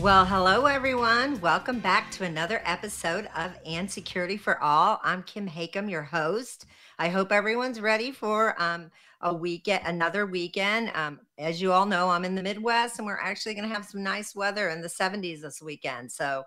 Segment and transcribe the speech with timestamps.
[0.00, 1.40] Well, hello everyone.
[1.40, 5.00] Welcome back to another episode of And Security for All.
[5.02, 6.66] I'm Kim Hakim, your host.
[6.98, 8.90] I hope everyone's ready for um,
[9.22, 10.90] a weekend, another weekend.
[10.94, 13.86] Um, as you all know, I'm in the Midwest, and we're actually going to have
[13.86, 16.12] some nice weather in the 70s this weekend.
[16.12, 16.44] So,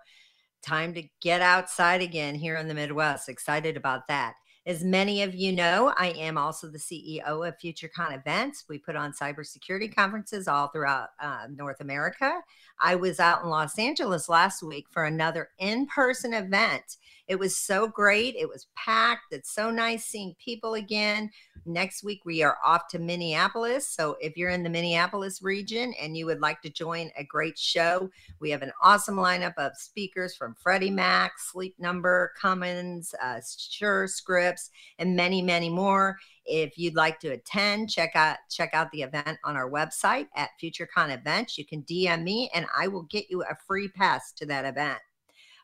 [0.62, 3.28] time to get outside again here in the Midwest.
[3.28, 4.34] Excited about that.
[4.70, 8.66] As many of you know, I am also the CEO of FutureCon Events.
[8.68, 12.40] We put on cybersecurity conferences all throughout uh, North America.
[12.78, 16.98] I was out in Los Angeles last week for another in person event.
[17.30, 18.34] It was so great.
[18.34, 19.32] It was packed.
[19.32, 21.30] It's so nice seeing people again.
[21.64, 23.88] Next week, we are off to Minneapolis.
[23.88, 27.56] So if you're in the Minneapolis region and you would like to join a great
[27.56, 33.36] show, we have an awesome lineup of speakers from Freddie Mac, Sleep Number, Cummins, uh,
[33.36, 36.18] Surescripts, and many, many more.
[36.46, 40.50] If you'd like to attend, check out check out the event on our website at
[40.60, 41.56] FutureCon Events.
[41.56, 44.98] You can DM me and I will get you a free pass to that event.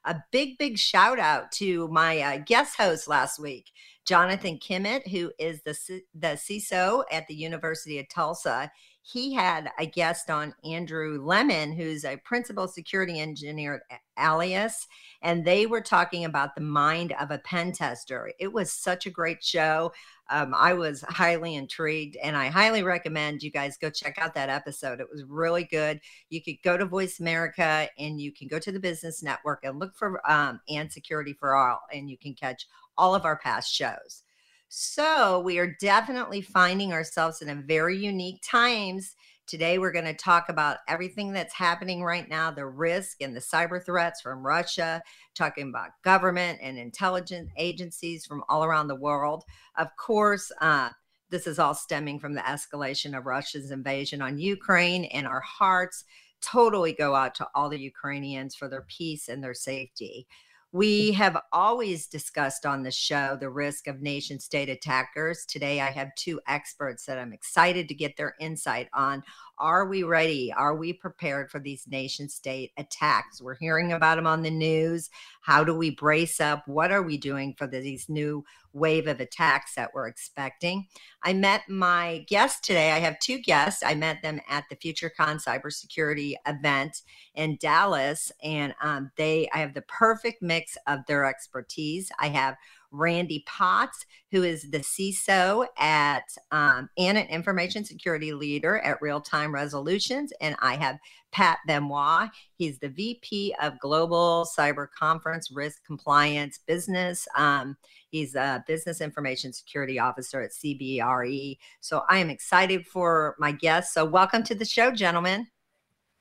[0.07, 3.73] A big, big shout out to my uh, guest host last week,
[4.07, 8.71] Jonathan Kimmitt, who is the, the CISO at the University of Tulsa.
[9.03, 14.87] He had a guest on Andrew Lemon, who's a principal security engineer at Alias,
[15.23, 18.33] and they were talking about the mind of a pen tester.
[18.41, 19.93] It was such a great show.
[20.29, 24.49] Um, I was highly intrigued, and I highly recommend you guys go check out that
[24.49, 25.01] episode.
[25.01, 26.01] It was really good.
[26.31, 29.79] You could go to Voice America and you can go to the Business Network and
[29.79, 32.67] look for um, and Security for All, and you can catch
[32.99, 34.23] all of our past shows.
[34.69, 39.15] So we are definitely finding ourselves in a very unique times
[39.47, 43.41] Today, we're going to talk about everything that's happening right now the risk and the
[43.41, 45.01] cyber threats from Russia,
[45.37, 49.45] talking about government and intelligence agencies from all around the world.
[49.77, 50.91] Of course, uh,
[51.31, 56.05] this is all stemming from the escalation of Russia's invasion on Ukraine, and our hearts
[56.41, 60.27] totally go out to all the Ukrainians for their peace and their safety.
[60.73, 65.47] We have always discussed on the show the risk of nation state attackers.
[65.47, 69.23] Today, I have two experts that I'm excited to get their insight on.
[69.59, 70.53] Are we ready?
[70.53, 73.41] Are we prepared for these nation state attacks?
[73.41, 75.09] We're hearing about them on the news.
[75.41, 76.69] How do we brace up?
[76.69, 80.87] What are we doing for these new wave of attacks that we're expecting?
[81.23, 82.93] I met my guest today.
[82.93, 83.83] I have two guests.
[83.83, 87.01] I met them at the FutureCon cybersecurity event
[87.35, 92.11] in Dallas, and um, they I have the perfect mix of their expertise.
[92.19, 92.57] I have
[92.91, 99.21] Randy Potts, who is the CISO at um, and an information security leader at Real
[99.21, 100.33] Time Resolutions.
[100.41, 100.99] And I have
[101.33, 102.31] Pat Benoit.
[102.57, 107.29] He's the VP of Global Cyber Conference Risk Compliance Business.
[107.37, 107.77] Um,
[108.09, 111.59] he's a Business Information Security Officer at CBRE.
[111.81, 113.95] So I am excited for my guests.
[113.95, 115.47] So welcome to the show, gentlemen.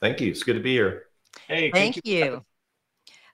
[0.02, 0.32] Thank you.
[0.32, 1.06] It's good to be here.
[1.48, 2.26] Hey, thank, thank you.
[2.26, 2.46] you.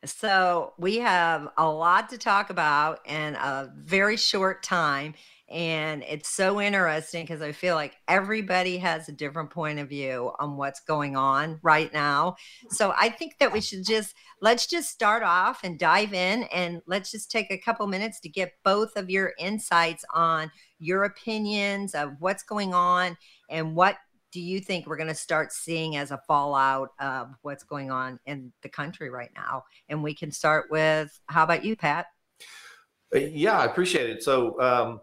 [0.03, 5.13] So we have a lot to talk about in a very short time.
[5.47, 10.31] And it's so interesting because I feel like everybody has a different point of view
[10.39, 12.37] on what's going on right now.
[12.69, 16.81] So I think that we should just let's just start off and dive in and
[16.87, 21.93] let's just take a couple minutes to get both of your insights on your opinions
[21.93, 23.17] of what's going on
[23.49, 23.97] and what
[24.31, 28.19] do you think we're going to start seeing as a fallout of what's going on
[28.25, 29.63] in the country right now?
[29.89, 32.07] And we can start with how about you, Pat?
[33.13, 34.23] Uh, yeah, I appreciate it.
[34.23, 35.01] So, um,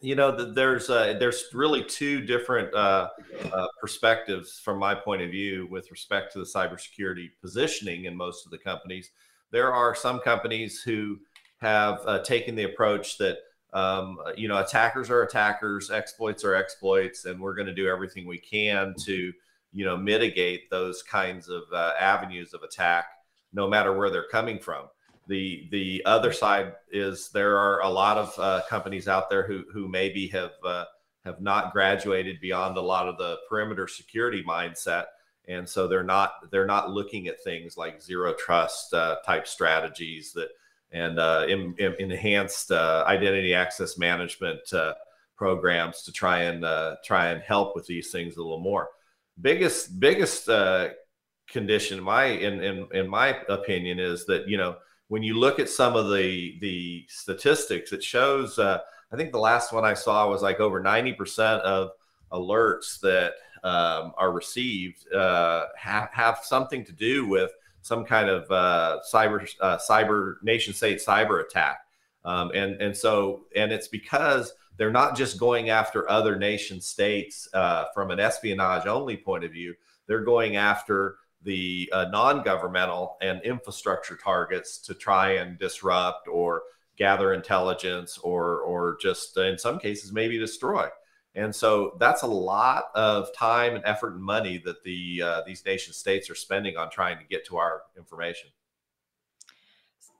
[0.00, 3.08] you know, there's uh, there's really two different uh,
[3.52, 8.44] uh, perspectives from my point of view with respect to the cybersecurity positioning in most
[8.44, 9.10] of the companies.
[9.50, 11.18] There are some companies who
[11.58, 13.38] have uh, taken the approach that
[13.76, 18.26] um, you know, attackers are attackers, exploits are exploits, and we're going to do everything
[18.26, 19.30] we can to,
[19.70, 23.04] you know, mitigate those kinds of uh, avenues of attack,
[23.52, 24.86] no matter where they're coming from.
[25.28, 29.64] The the other side is there are a lot of uh, companies out there who
[29.70, 30.86] who maybe have uh,
[31.26, 35.04] have not graduated beyond a lot of the perimeter security mindset,
[35.48, 40.32] and so they're not they're not looking at things like zero trust uh, type strategies
[40.32, 40.48] that
[40.92, 44.94] and uh, in, in enhanced uh, identity access management uh,
[45.36, 46.64] programs to try and
[47.04, 48.88] try and help with these things a little more.
[49.40, 50.48] Biggest biggest
[51.50, 54.76] condition, my in, in in my opinion, is that you know
[55.08, 58.58] when you look at some of the the statistics, it shows.
[58.58, 61.90] I think the last one I saw was like over ninety percent of
[62.32, 67.50] alerts that um, are received uh, have have something to do with
[67.86, 71.78] some kind of uh, cyber uh, cyber nation state cyber attack,
[72.24, 77.48] um, and and so and it's because they're not just going after other nation states
[77.54, 79.72] uh, from an espionage only point of view.
[80.08, 86.62] They're going after the uh, non-governmental and infrastructure targets to try and disrupt or
[86.96, 90.88] gather intelligence or or just in some cases maybe destroy.
[91.36, 95.64] And so that's a lot of time and effort and money that the uh, these
[95.66, 98.48] nation states are spending on trying to get to our information.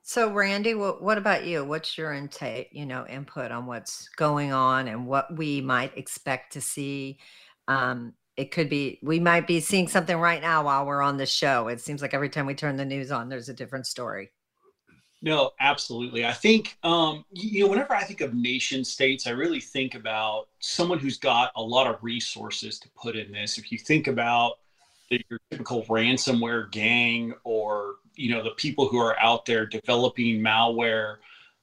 [0.03, 1.65] So, Randy, what, what about you?
[1.65, 6.53] What's your intake, you know, input on what's going on and what we might expect
[6.53, 7.19] to see?
[7.67, 11.27] Um, it could be we might be seeing something right now while we're on the
[11.27, 11.69] show.
[11.69, 14.31] It seems like every time we turn the news on, there's a different story.
[15.27, 16.25] No, absolutely.
[16.25, 20.47] I think um, you know, whenever I think of nation states, I really think about
[20.61, 23.59] someone who's got a lot of resources to put in this.
[23.59, 24.59] If you think about
[25.11, 30.41] the, your typical ransomware gang or you know the people who are out there developing
[30.41, 31.17] malware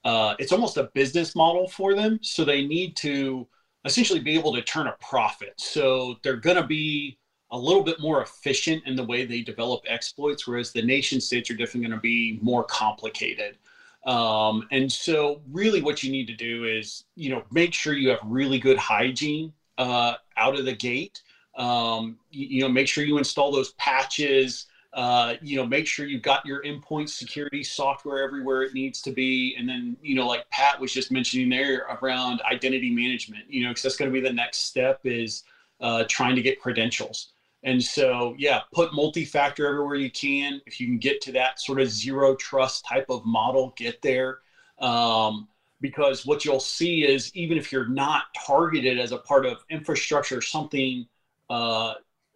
[0.06, 3.48] uh, it's almost a business model for them so they need to
[3.86, 7.18] essentially be able to turn a profit so they're going to be
[7.54, 11.50] a little bit more efficient in the way they develop exploits whereas the nation states
[11.50, 13.58] are definitely going to be more complicated
[14.06, 18.10] um, and so really what you need to do is you know make sure you
[18.10, 21.22] have really good hygiene uh, out of the gate
[21.56, 26.06] um, you, you know make sure you install those patches uh, you know, make sure
[26.06, 29.56] you've got your endpoint security software everywhere it needs to be.
[29.58, 33.70] And then, you know, like Pat was just mentioning there around identity management, you know,
[33.70, 35.44] because that's going to be the next step is
[35.82, 37.30] uh, trying to get credentials.
[37.64, 40.62] And so, yeah, put multi-factor everywhere you can.
[40.66, 44.40] If you can get to that sort of zero trust type of model, get there.
[44.80, 45.48] Um,
[45.80, 50.42] because what you'll see is even if you're not targeted as a part of infrastructure,
[50.42, 51.06] something
[51.50, 51.94] uh,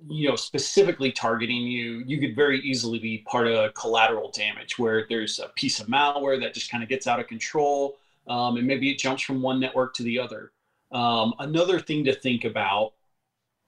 [0.08, 5.08] you know specifically targeting you you could very easily be part of collateral damage where
[5.10, 7.98] there's a piece of malware that just kind of gets out of control
[8.28, 10.52] um, and maybe it jumps from one network to the other
[10.92, 12.94] um, another thing to think about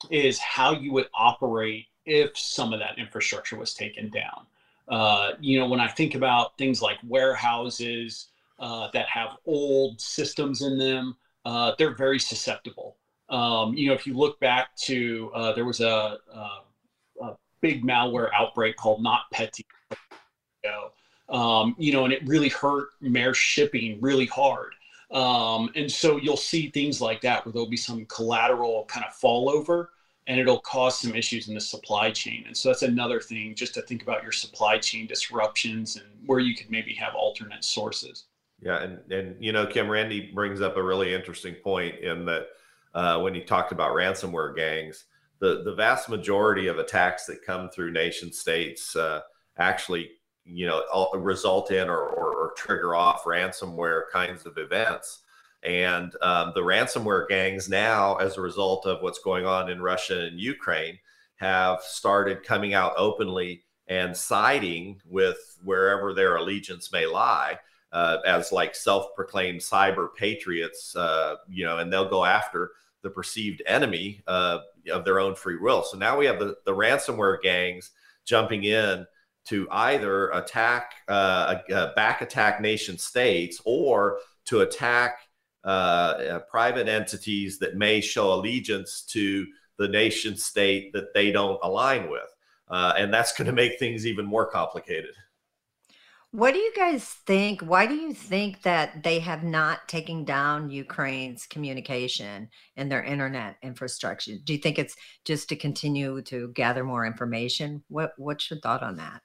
[0.10, 4.46] is how you would operate if some of that infrastructure was taken down
[4.88, 8.28] uh, you know when i think about things like warehouses
[8.60, 11.16] uh, that have old systems in them
[11.46, 12.98] uh, they're very susceptible
[13.30, 16.50] um, you know, if you look back to uh, there was a, a,
[17.22, 19.64] a, big malware outbreak called NotPetya.
[21.28, 24.74] Um, you know, and it really hurt Maersk shipping really hard.
[25.12, 29.16] Um, and so you'll see things like that where there'll be some collateral kind of
[29.16, 29.92] fallover
[30.28, 32.44] and it'll cause some issues in the supply chain.
[32.46, 36.40] And so that's another thing just to think about your supply chain disruptions and where
[36.40, 38.26] you could maybe have alternate sources.
[38.62, 38.84] Yeah.
[38.84, 42.48] And, and, you know, Kim Randy brings up a really interesting point in that
[42.94, 45.06] uh, when he talked about ransomware gangs.
[45.40, 49.22] The, the vast majority of attacks that come through nation states uh,
[49.58, 50.12] actually
[50.52, 55.20] you know result in or, or, or, trigger off ransomware kinds of events
[55.64, 60.22] and um, the ransomware gangs now as a result of what's going on in russia
[60.22, 60.98] and ukraine
[61.36, 67.58] have started coming out openly and siding with wherever their allegiance may lie
[67.92, 73.62] uh, as like self-proclaimed cyber patriots uh, you know and they'll go after the perceived
[73.66, 74.60] enemy uh,
[74.92, 75.84] of their own free will.
[75.84, 77.92] So now we have the, the ransomware gangs
[78.26, 79.06] jumping in
[79.50, 81.58] to either attack, uh,
[81.96, 85.20] back attack nation states or to attack
[85.64, 89.46] uh, uh, private entities that may show allegiance to
[89.78, 92.30] the nation state that they don't align with.
[92.70, 95.12] Uh, and that's going to make things even more complicated.
[96.32, 97.62] What do you guys think?
[97.62, 103.58] Why do you think that they have not taken down Ukraine's communication and their internet
[103.64, 104.36] infrastructure?
[104.44, 107.84] Do you think it's just to continue to gather more information?
[107.88, 109.22] What What's your thought on that?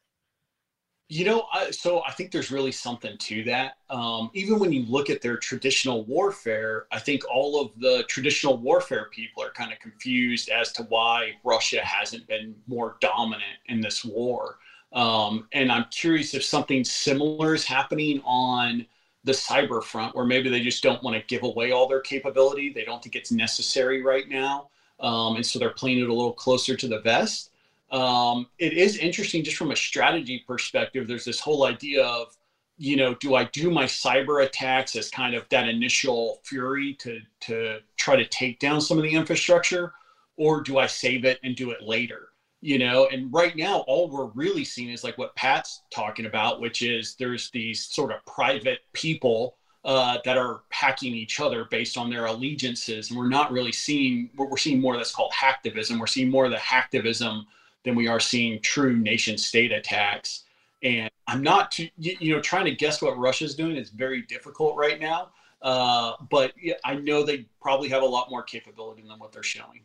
[1.10, 3.76] You know, I, so I think there's really something to that.
[3.90, 8.56] Um, even when you look at their traditional warfare, I think all of the traditional
[8.56, 13.82] warfare people are kind of confused as to why Russia hasn't been more dominant in
[13.82, 14.58] this war.
[14.94, 18.86] Um, and I'm curious if something similar is happening on
[19.24, 22.72] the cyber front, where maybe they just don't want to give away all their capability.
[22.72, 24.68] They don't think it's necessary right now.
[25.00, 27.50] Um, and so they're playing it a little closer to the vest.
[27.90, 31.06] Um, it is interesting just from a strategy perspective.
[31.06, 32.36] There's this whole idea of,
[32.76, 37.20] you know, do I do my cyber attacks as kind of that initial fury to
[37.42, 39.92] to try to take down some of the infrastructure,
[40.36, 42.30] or do I save it and do it later?
[42.64, 46.62] you know and right now all we're really seeing is like what pat's talking about
[46.62, 51.98] which is there's these sort of private people uh, that are hacking each other based
[51.98, 55.30] on their allegiances and we're not really seeing what we're seeing more of that's called
[55.30, 57.44] hacktivism we're seeing more of the hacktivism
[57.84, 60.44] than we are seeing true nation state attacks
[60.82, 64.76] and i'm not too you know trying to guess what russia's doing is very difficult
[64.76, 65.30] right now
[65.62, 66.52] uh, but
[66.84, 69.82] i know they probably have a lot more capability than what they're showing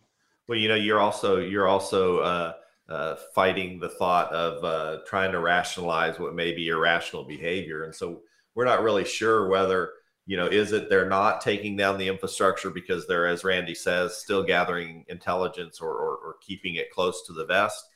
[0.48, 2.54] well you know you're also you're also uh
[2.90, 7.84] uh, fighting the thought of uh, trying to rationalize what may be irrational behavior.
[7.84, 8.22] And so
[8.56, 9.92] we're not really sure whether,
[10.26, 14.18] you know, is it they're not taking down the infrastructure because they're, as Randy says,
[14.18, 17.89] still gathering intelligence or, or, or keeping it close to the vest?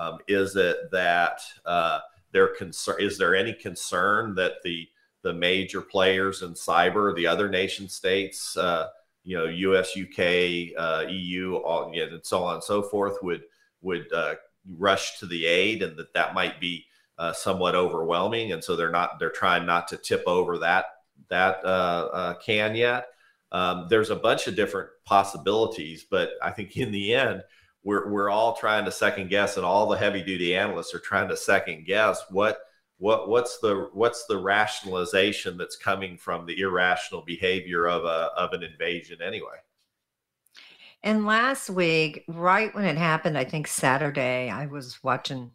[0.00, 2.00] Um, is it that uh,
[2.32, 2.96] they're concern?
[3.00, 4.88] Is there any concern that the
[5.22, 8.86] the major players in cyber, the other nation states, uh,
[9.22, 13.18] you know, U.S., U.K., uh, EU, all, you know, and so on and so forth,
[13.22, 13.42] would
[13.82, 14.36] would uh,
[14.78, 16.86] rush to the aid, and that that might be
[17.18, 20.86] uh, somewhat overwhelming, and so they're not they're trying not to tip over that
[21.28, 23.08] that uh, can yet.
[23.52, 27.42] Um, there's a bunch of different possibilities, but I think in the end,
[27.82, 31.28] we're we're all trying to second guess, and all the heavy duty analysts are trying
[31.28, 32.60] to second guess what
[32.98, 38.52] what what's the what's the rationalization that's coming from the irrational behavior of a of
[38.52, 39.56] an invasion anyway.
[41.02, 45.50] And last week, right when it happened, I think Saturday, I was watching,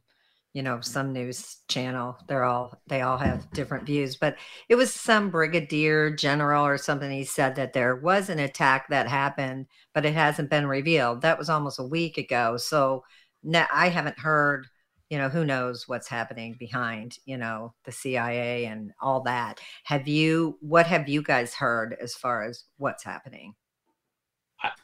[0.56, 2.18] you know, some news channel.
[2.30, 4.38] They're all they all have different views, but
[4.70, 7.12] it was some brigadier general or something.
[7.12, 11.22] He said that there was an attack that happened, but it hasn't been revealed.
[11.22, 12.56] That was almost a week ago.
[12.56, 13.04] So
[13.44, 14.68] now I haven't heard,
[15.10, 19.60] you know, who knows what's happening behind, you know, the CIA and all that.
[19.84, 23.56] Have you what have you guys heard as far as what's happening?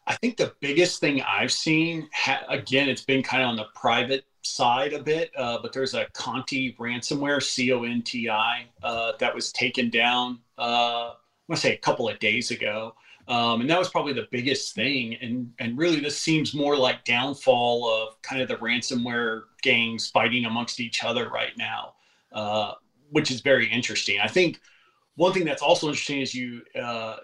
[0.05, 2.07] I, think the biggest thing I've seen,
[2.49, 6.07] again, it's been kind of on the private side a bit, uh, but there's a
[6.13, 11.13] Conti ransomware, C O N T I, uh, that was taken down, uh, I
[11.47, 12.95] want to say a couple of days ago.
[13.27, 15.15] Um, and that was probably the biggest thing.
[15.21, 20.45] And, and really, this seems more like downfall of kind of the ransomware gangs fighting
[20.45, 21.93] amongst each other right now,
[22.33, 22.73] uh,
[23.11, 24.19] which is very interesting.
[24.19, 24.59] I think
[25.15, 27.17] one thing that's also interesting is you uh,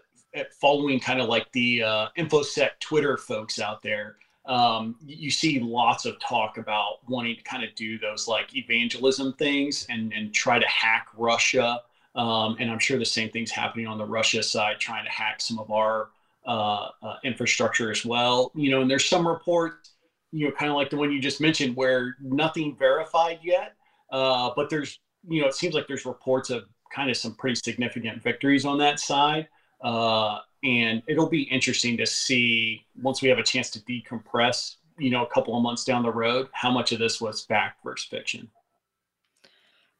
[0.61, 4.17] following kind of like the uh, infosec twitter folks out there
[4.47, 9.33] um, you see lots of talk about wanting to kind of do those like evangelism
[9.33, 11.81] things and, and try to hack russia.
[12.15, 15.39] Um, and i'm sure the same thing's happening on the russia side trying to hack
[15.39, 16.09] some of our
[16.47, 18.51] uh, uh, infrastructure as well.
[18.55, 19.91] You know and there's some reports
[20.31, 23.73] you know kind of like the one you just mentioned where nothing verified yet.
[24.11, 26.63] Uh, but there's you know it seems like there's reports of
[26.93, 29.47] kind of some pretty significant victories on that side.
[29.81, 35.09] Uh, and it'll be interesting to see once we have a chance to decompress, you
[35.09, 38.05] know, a couple of months down the road, how much of this was fact versus
[38.05, 38.49] fiction.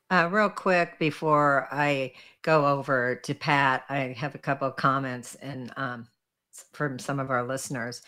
[0.09, 5.36] Uh, real quick before I go over to Pat, I have a couple of comments
[5.36, 6.07] and um,
[6.74, 8.01] from some of our listeners.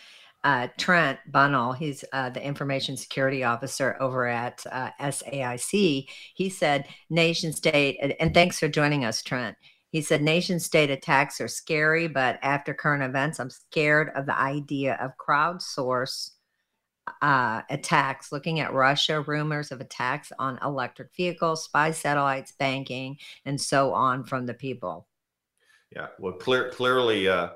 [0.44, 6.08] Uh, Trent Bunnell, he's uh, the information security officer over at uh, SAIC.
[6.34, 9.56] He said, nation state, and, and thanks for joining us, Trent.
[9.90, 14.38] He said, nation state attacks are scary, but after current events, I'm scared of the
[14.38, 16.30] idea of crowdsource
[17.22, 23.60] uh, attacks, looking at Russia, rumors of attacks on electric vehicles, spy satellites, banking, and
[23.60, 25.08] so on from the people.
[25.94, 27.50] Yeah, well, clear, clearly, uh,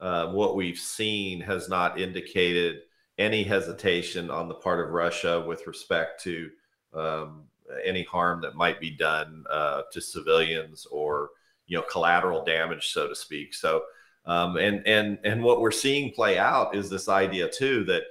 [0.00, 2.80] uh, what we've seen has not indicated
[3.18, 6.50] any hesitation on the part of Russia with respect to
[6.94, 7.44] um,
[7.84, 11.30] any harm that might be done uh, to civilians or
[11.70, 13.54] you know collateral damage, so to speak.
[13.54, 13.84] So
[14.26, 18.02] um, and and and what we're seeing play out is this idea too that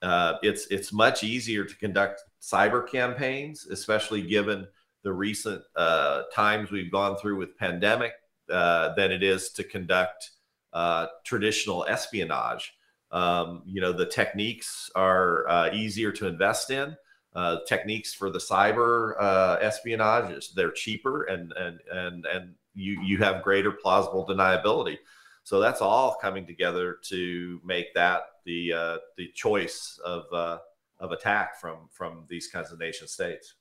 [0.00, 4.66] uh, it's it's much easier to conduct cyber campaigns, especially given
[5.04, 8.12] the recent uh, times we've gone through with pandemic,
[8.50, 10.30] uh, than it is to conduct
[10.72, 12.72] uh, traditional espionage.
[13.10, 16.96] Um, you know, the techniques are uh, easier to invest in.
[17.34, 19.16] Uh, techniques for the cyber
[19.62, 24.98] espionage they're cheaper and and and and you you have greater plausible deniability.
[25.44, 30.58] So that's all coming together to make that the uh, the choice of uh,
[31.00, 33.54] of attack from from these kinds of nation states.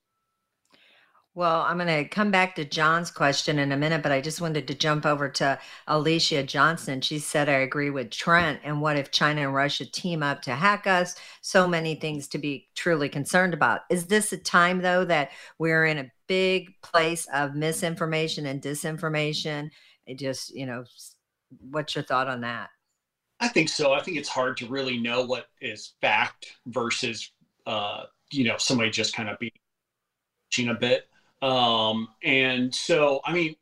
[1.34, 4.41] Well, I'm going to come back to John's question in a minute, but I just
[4.41, 7.00] wanted to jump over to Alicia Johnson.
[7.00, 8.60] She said, I agree with Trent.
[8.65, 11.15] And what if China and Russia team up to hack us?
[11.39, 13.82] So many things to be truly concerned about.
[13.89, 19.69] Is this a time, though, that we're in a big place of misinformation and disinformation?
[20.07, 20.85] It just, you know,
[21.69, 22.69] what's your thought on that?
[23.41, 23.91] I think so.
[23.91, 27.33] I think it's hard to really know what is fact versus
[27.67, 31.09] uh, you know somebody just kind of being a bit.
[31.41, 33.55] Um, and so, I mean,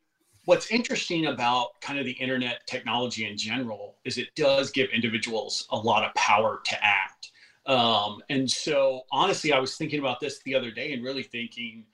[0.44, 5.66] what's interesting about kind of the internet technology in general is it does give individuals
[5.70, 7.32] a lot of power to act.
[7.66, 11.86] Um, and so, honestly, I was thinking about this the other day and really thinking,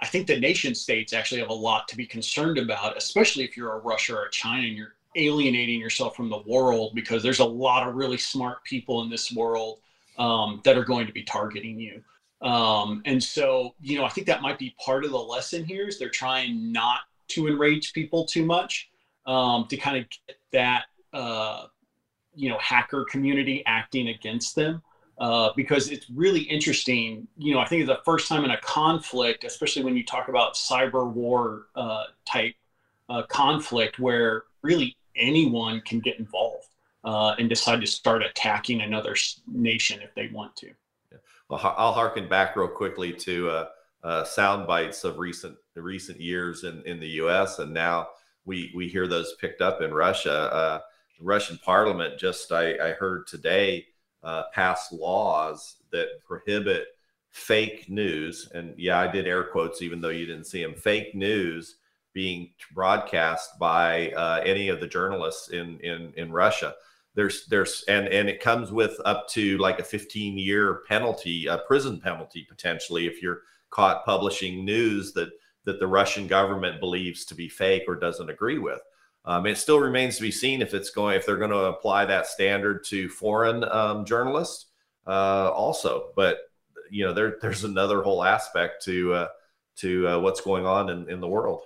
[0.00, 3.56] I think the nation states actually have a lot to be concerned about, especially if
[3.56, 7.38] you're a Russia or a China and you're alienating yourself from the world because there's
[7.38, 9.78] a lot of really smart people in this world
[10.18, 12.02] um, that are going to be targeting you.
[12.46, 15.88] Um, and so, you know, I think that might be part of the lesson here
[15.88, 18.90] is they're trying not to enrage people too much
[19.26, 21.66] um, to kind of get that, uh,
[22.34, 24.82] you know, hacker community acting against them.
[25.18, 27.26] Uh, because it's really interesting.
[27.38, 30.28] You know, I think it's the first time in a conflict, especially when you talk
[30.28, 32.54] about cyber war uh, type
[33.08, 36.68] uh, conflict, where really anyone can get involved
[37.04, 40.70] uh, and decide to start attacking another nation if they want to.
[41.48, 43.66] Well, I'll harken back real quickly to
[44.04, 47.58] uh, sound bites of recent recent years in, in the U.S.
[47.58, 48.08] and now
[48.44, 50.82] we we hear those picked up in Russia.
[51.18, 53.86] The Russian Parliament just I, I heard today
[54.26, 56.88] uh, passed laws that prohibit
[57.30, 60.74] fake news, and yeah, I did air quotes even though you didn't see them.
[60.74, 61.76] Fake news
[62.12, 66.74] being broadcast by uh, any of the journalists in in in Russia.
[67.14, 71.58] There's there's and and it comes with up to like a 15 year penalty, a
[71.58, 75.30] prison penalty potentially if you're caught publishing news that
[75.64, 78.80] that the Russian government believes to be fake or doesn't agree with.
[79.26, 82.04] Um, it still remains to be seen if it's going if they're going to apply
[82.06, 84.66] that standard to foreign um, journalists
[85.06, 86.10] uh, also.
[86.14, 86.38] But
[86.90, 89.28] you know there there's another whole aspect to uh,
[89.76, 91.62] to uh, what's going on in, in the world.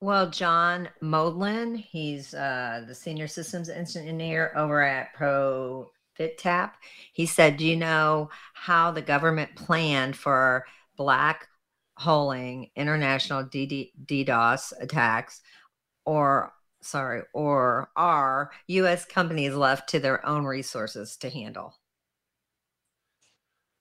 [0.00, 5.90] Well, John Modlin, he's uh, the senior systems engineer over at Pro.
[6.18, 6.72] ProFitTap.
[7.12, 10.64] He said, Do you know how the government planned for
[10.96, 11.48] black
[11.96, 15.40] holing international DDoS attacks
[16.04, 21.74] or sorry, or are US companies left to their own resources to handle?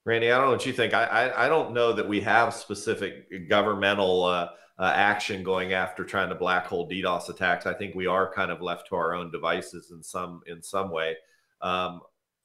[0.05, 0.93] Randy, I don't know what you think.
[0.93, 6.03] I, I, I don't know that we have specific governmental uh, uh, action going after
[6.03, 7.67] trying to black hole DDoS attacks.
[7.67, 10.89] I think we are kind of left to our own devices in some in some
[10.89, 11.17] way.
[11.61, 12.01] Um,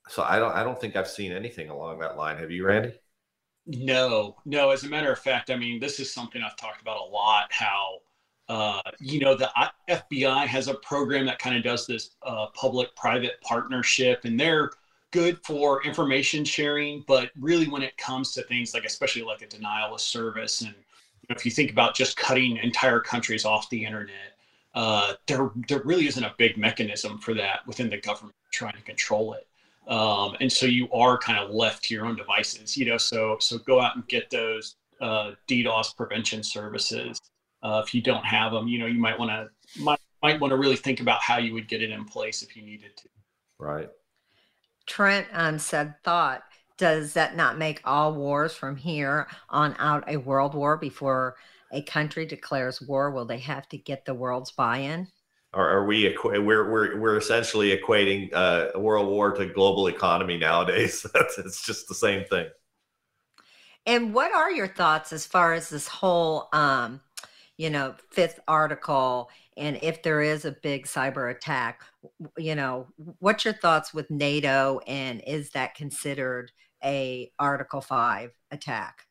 [0.08, 2.36] so I don't I don't think I've seen anything along that line.
[2.36, 2.92] Have you, Randy?
[3.66, 4.70] No, no.
[4.70, 7.50] As a matter of fact, I mean, this is something I've talked about a lot.
[7.50, 8.00] How
[8.48, 9.50] uh, you know the
[9.88, 14.70] FBI has a program that kind of does this uh, public-private partnership, and they're
[15.10, 17.04] good for information sharing.
[17.06, 20.74] But really, when it comes to things like, especially like a denial of service and
[21.28, 24.36] if you think about just cutting entire countries off the internet,
[24.74, 28.82] uh, there there really isn't a big mechanism for that within the government trying to
[28.82, 29.46] control it.
[29.90, 32.98] Um, and so you are kind of left to your own devices, you know.
[32.98, 37.20] So so go out and get those uh, DDoS prevention services.
[37.66, 40.52] Uh, if you don't have them, you know, you might want to might might want
[40.52, 43.08] to really think about how you would get it in place if you needed to.
[43.58, 43.88] Right.
[44.86, 46.44] Trent um, said thought
[46.78, 51.36] does that not make all wars from here on out a world war before
[51.72, 53.10] a country declares war?
[53.10, 55.08] Will they have to get the world's buy-in?
[55.52, 61.04] Are, are we we're, we're we're essentially equating uh, world war to global economy nowadays?
[61.14, 62.46] it's just the same thing.
[63.86, 67.00] And what are your thoughts as far as this whole, um,
[67.56, 69.30] you know, fifth article?
[69.56, 71.82] And if there is a big cyber attack,
[72.36, 72.86] you know,
[73.20, 74.80] what's your thoughts with NATO?
[74.86, 76.52] And is that considered
[76.84, 79.06] a Article 5 attack.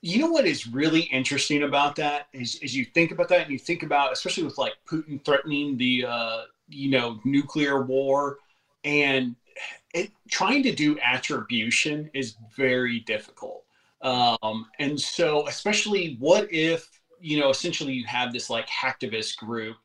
[0.00, 3.50] You know what is really interesting about that is, is you think about that and
[3.50, 8.38] you think about, especially with like Putin threatening the, uh, you know, nuclear war
[8.84, 9.34] and
[9.92, 13.64] it, trying to do attribution is very difficult.
[14.02, 19.76] Um, and so, especially what if, you know, essentially you have this like hacktivist group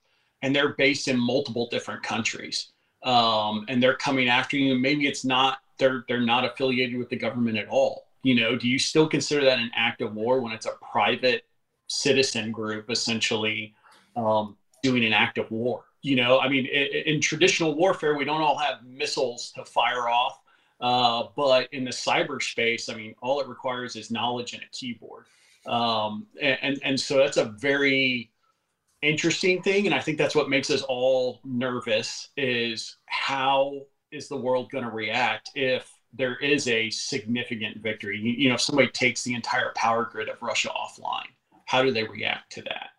[0.41, 2.71] and they're based in multiple different countries
[3.03, 4.75] um, and they're coming after you.
[4.75, 8.07] Maybe it's not they're they're not affiliated with the government at all.
[8.23, 11.45] You know, do you still consider that an act of war when it's a private
[11.87, 13.73] citizen group essentially
[14.15, 15.83] um, doing an act of war?
[16.01, 20.09] You know, I mean, in, in, traditional warfare, we don't all have missiles to fire
[20.09, 20.39] off,
[20.81, 25.25] uh, but in the cyberspace, I mean, all it requires is knowledge and a keyboard.
[25.65, 28.31] Um, and and so that's a very
[29.01, 34.37] interesting thing, and I think that's what makes us all nervous is how is the
[34.37, 38.19] world going to react if there is a significant victory?
[38.19, 41.27] You, you know, if somebody takes the entire power grid of Russia offline,
[41.65, 42.89] how do they react to that?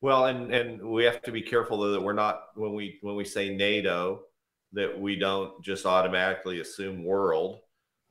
[0.00, 3.16] Well, and and we have to be careful though that we're not when we when
[3.16, 4.22] we say NATO
[4.72, 7.60] that we don't just automatically assume world.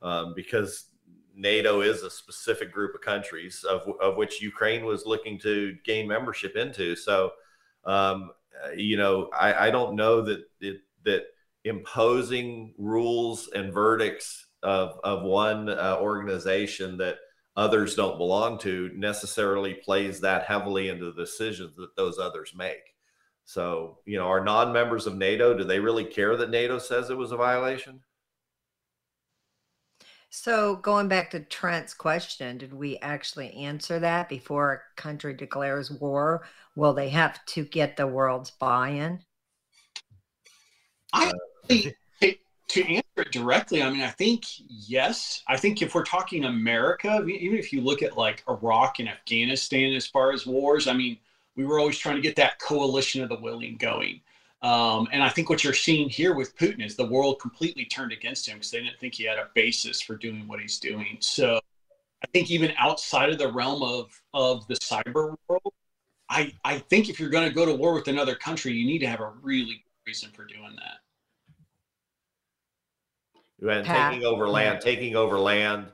[0.02, 0.86] um, because
[1.36, 6.08] NATO is a specific group of countries of, of which Ukraine was looking to gain
[6.08, 6.96] membership into.
[6.96, 7.32] So,
[7.86, 8.32] um,
[8.76, 11.24] you know, I, I, don't know that it, that
[11.64, 17.18] imposing rules and verdicts of, of one uh, organization that
[17.56, 22.94] others don't belong to necessarily plays that heavily into the decisions that those others make.
[23.46, 27.18] So, you know, are non-members of NATO, do they really care that NATO says it
[27.18, 28.00] was a violation?
[30.36, 35.92] So going back to Trent's question, did we actually answer that before a country declares
[35.92, 36.44] war?
[36.76, 39.20] Will they have to get the world's buy-in?
[41.14, 41.32] I
[41.70, 41.78] uh,
[42.70, 45.44] to answer it directly, I mean, I think yes.
[45.48, 49.94] I think if we're talking America, even if you look at like Iraq and Afghanistan
[49.94, 51.20] as far as wars, I mean,
[51.56, 54.20] we were always trying to get that coalition of the willing going.
[54.64, 58.14] Um, and I think what you're seeing here with Putin is the world completely turned
[58.14, 61.18] against him because they didn't think he had a basis for doing what he's doing.
[61.20, 61.60] So
[62.24, 65.74] I think even outside of the realm of of the cyber world,
[66.30, 69.00] I I think if you're going to go to war with another country, you need
[69.00, 71.00] to have a really good reason for doing that.
[73.70, 75.88] And taking over land, taking over land,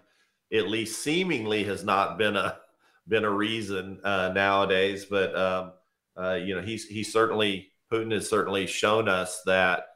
[0.53, 2.59] at least seemingly has not been a
[3.07, 5.05] been a reason uh, nowadays.
[5.05, 5.71] But um,
[6.15, 9.87] uh, you know, he's he certainly Putin has certainly shown us that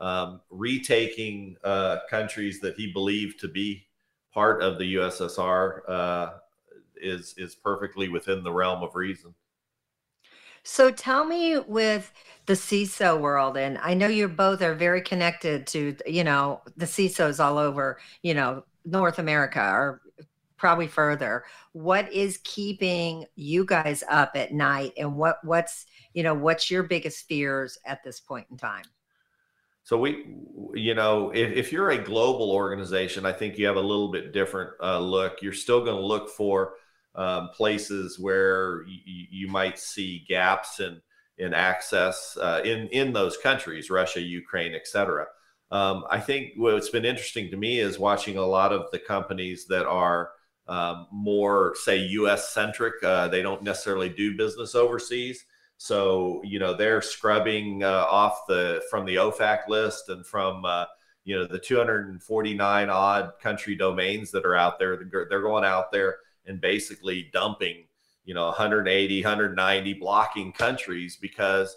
[0.00, 3.86] um, retaking uh, countries that he believed to be
[4.32, 6.30] part of the USSR uh,
[6.96, 9.34] is is perfectly within the realm of reason.
[10.62, 12.12] So tell me with
[12.46, 16.84] the CISO world, and I know you both are very connected to, you know, the
[16.84, 20.02] CISOs all over, you know, North America or
[20.60, 21.42] probably further.
[21.72, 26.82] What is keeping you guys up at night and what what's, you know, what's your
[26.82, 28.84] biggest fears at this point in time?
[29.82, 30.36] So we,
[30.74, 34.32] you know, if, if you're a global organization, I think you have a little bit
[34.32, 35.38] different uh, look.
[35.40, 36.74] You're still going to look for
[37.14, 41.00] um, places where you might see gaps in
[41.38, 45.26] in access uh, in in those countries, Russia, Ukraine, etc.
[45.70, 49.66] Um, I think what's been interesting to me is watching a lot of the companies
[49.68, 50.30] that are
[50.70, 52.50] um, more, say, U.S.
[52.50, 53.02] centric.
[53.02, 55.44] Uh, they don't necessarily do business overseas,
[55.76, 60.84] so you know they're scrubbing uh, off the from the OFAC list and from uh,
[61.24, 64.96] you know the 249 odd country domains that are out there.
[65.28, 67.84] They're going out there and basically dumping,
[68.24, 71.76] you know, 180, 190 blocking countries because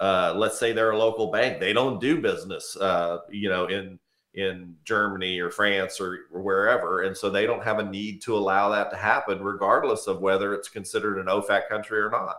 [0.00, 3.98] uh, let's say they're a local bank, they don't do business, uh, you know, in
[4.34, 8.36] in Germany or France or, or wherever, and so they don't have a need to
[8.36, 12.36] allow that to happen, regardless of whether it's considered an OFAC country or not.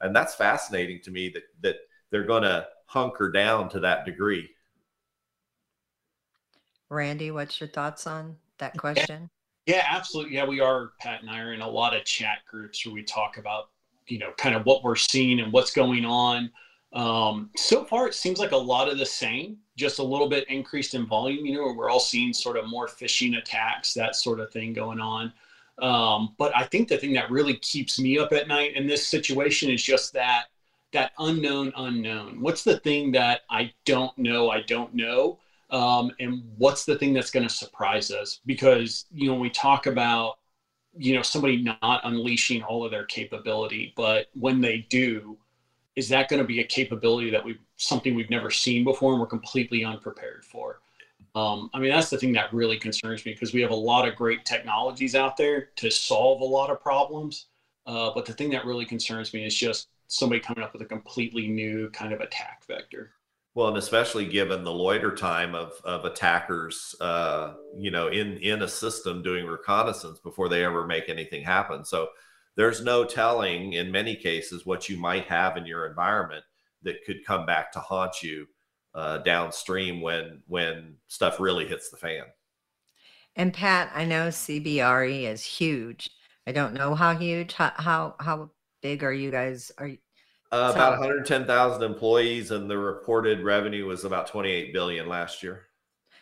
[0.00, 1.76] And that's fascinating to me that that
[2.10, 4.48] they're going to hunker down to that degree.
[6.90, 9.28] Randy, what's your thoughts on that question?
[9.66, 10.34] Yeah, absolutely.
[10.34, 10.92] Yeah, we are.
[11.00, 13.70] Pat and I are in a lot of chat groups where we talk about,
[14.06, 16.50] you know, kind of what we're seeing and what's going on.
[16.92, 20.48] Um, so far, it seems like a lot of the same, just a little bit
[20.48, 21.44] increased in volume.
[21.46, 25.00] You know, we're all seeing sort of more phishing attacks, that sort of thing going
[25.00, 25.32] on.
[25.82, 29.06] Um, but I think the thing that really keeps me up at night in this
[29.06, 30.44] situation is just that
[30.92, 32.40] that unknown unknown.
[32.40, 34.50] What's the thing that I don't know?
[34.50, 39.28] I don't know um, and what's the thing that's going to surprise us because you
[39.28, 40.38] know we talk about
[40.96, 45.36] you know somebody not unleashing all of their capability but when they do
[45.96, 49.20] is that going to be a capability that we something we've never seen before and
[49.20, 50.80] we're completely unprepared for.
[51.36, 54.06] Um, i mean that's the thing that really concerns me because we have a lot
[54.06, 57.46] of great technologies out there to solve a lot of problems.
[57.86, 60.86] Uh, but the thing that really concerns me is just somebody coming up with a
[60.86, 63.12] completely new kind of attack vector.
[63.54, 68.62] Well, and especially given the loiter time of of attackers, uh, you know, in in
[68.62, 71.84] a system doing reconnaissance before they ever make anything happen.
[71.84, 72.08] So
[72.56, 76.44] there's no telling in many cases what you might have in your environment
[76.84, 78.46] that could come back to haunt you
[78.94, 82.24] uh, downstream when when stuff really hits the fan.
[83.36, 86.08] And Pat, I know CBRE is huge.
[86.46, 87.52] I don't know how huge.
[87.52, 88.50] How how, how
[88.82, 89.72] big are you guys?
[89.78, 89.98] Are you,
[90.52, 95.66] uh, about 110,000 employees, and the reported revenue was about 28 billion last year.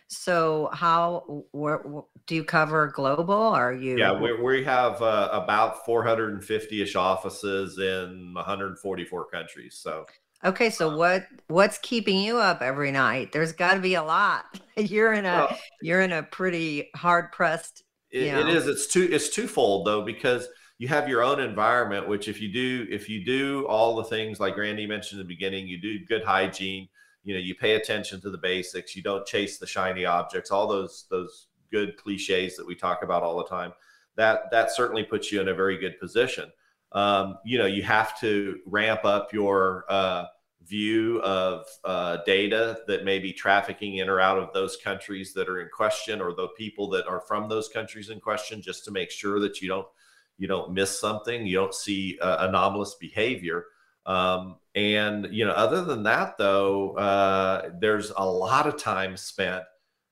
[0.09, 1.83] So, how where,
[2.27, 3.35] do you cover global?
[3.35, 3.99] Are you?
[3.99, 9.79] Yeah, we, we have uh, about 450 ish offices in 144 countries.
[9.83, 10.07] So,
[10.45, 13.33] okay, so what what's keeping you up every night?
[13.33, 14.45] There's got to be a lot.
[14.77, 17.83] You're in a well, you're in a pretty hard pressed.
[18.11, 18.67] It, it is.
[18.67, 19.09] It's two.
[19.11, 23.25] It's twofold though because you have your own environment which if you do if you
[23.25, 26.89] do all the things like randy mentioned in the beginning you do good hygiene
[27.23, 30.67] you know you pay attention to the basics you don't chase the shiny objects all
[30.67, 33.73] those those good cliches that we talk about all the time,
[34.17, 36.53] that that certainly puts you in a very good position.
[36.93, 40.27] Um, you know, you have to ramp up your uh,
[40.67, 45.49] view of uh, data that may be trafficking in or out of those countries that
[45.49, 48.91] are in question, or the people that are from those countries in question, just to
[48.91, 49.87] make sure that you don't
[50.39, 53.67] you don't miss something, you don't see uh, anomalous behavior.
[54.07, 59.63] Um, and you know, other than that, though, uh, there's a lot of time spent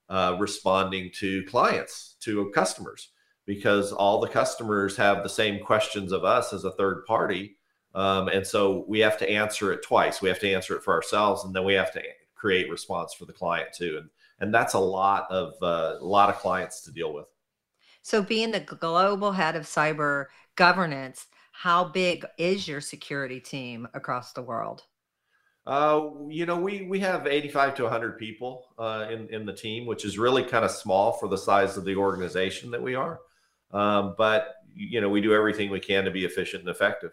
[0.09, 3.11] uh, responding to clients, to customers,
[3.47, 7.57] because all the customers have the same questions of us as a third party,
[7.95, 10.23] um, and so we have to answer it twice.
[10.23, 12.03] We have to answer it for ourselves, and then we have to
[12.35, 13.99] create response for the client too.
[13.99, 17.27] And and that's a lot of uh, a lot of clients to deal with.
[18.03, 20.27] So, being the global head of cyber
[20.57, 24.85] governance, how big is your security team across the world?
[25.67, 29.87] Uh, you know, we we have 85 to 100 people uh, in in the team,
[29.87, 33.21] which is really kind of small for the size of the organization that we are.
[33.73, 37.13] Um, but you know, we do everything we can to be efficient and effective.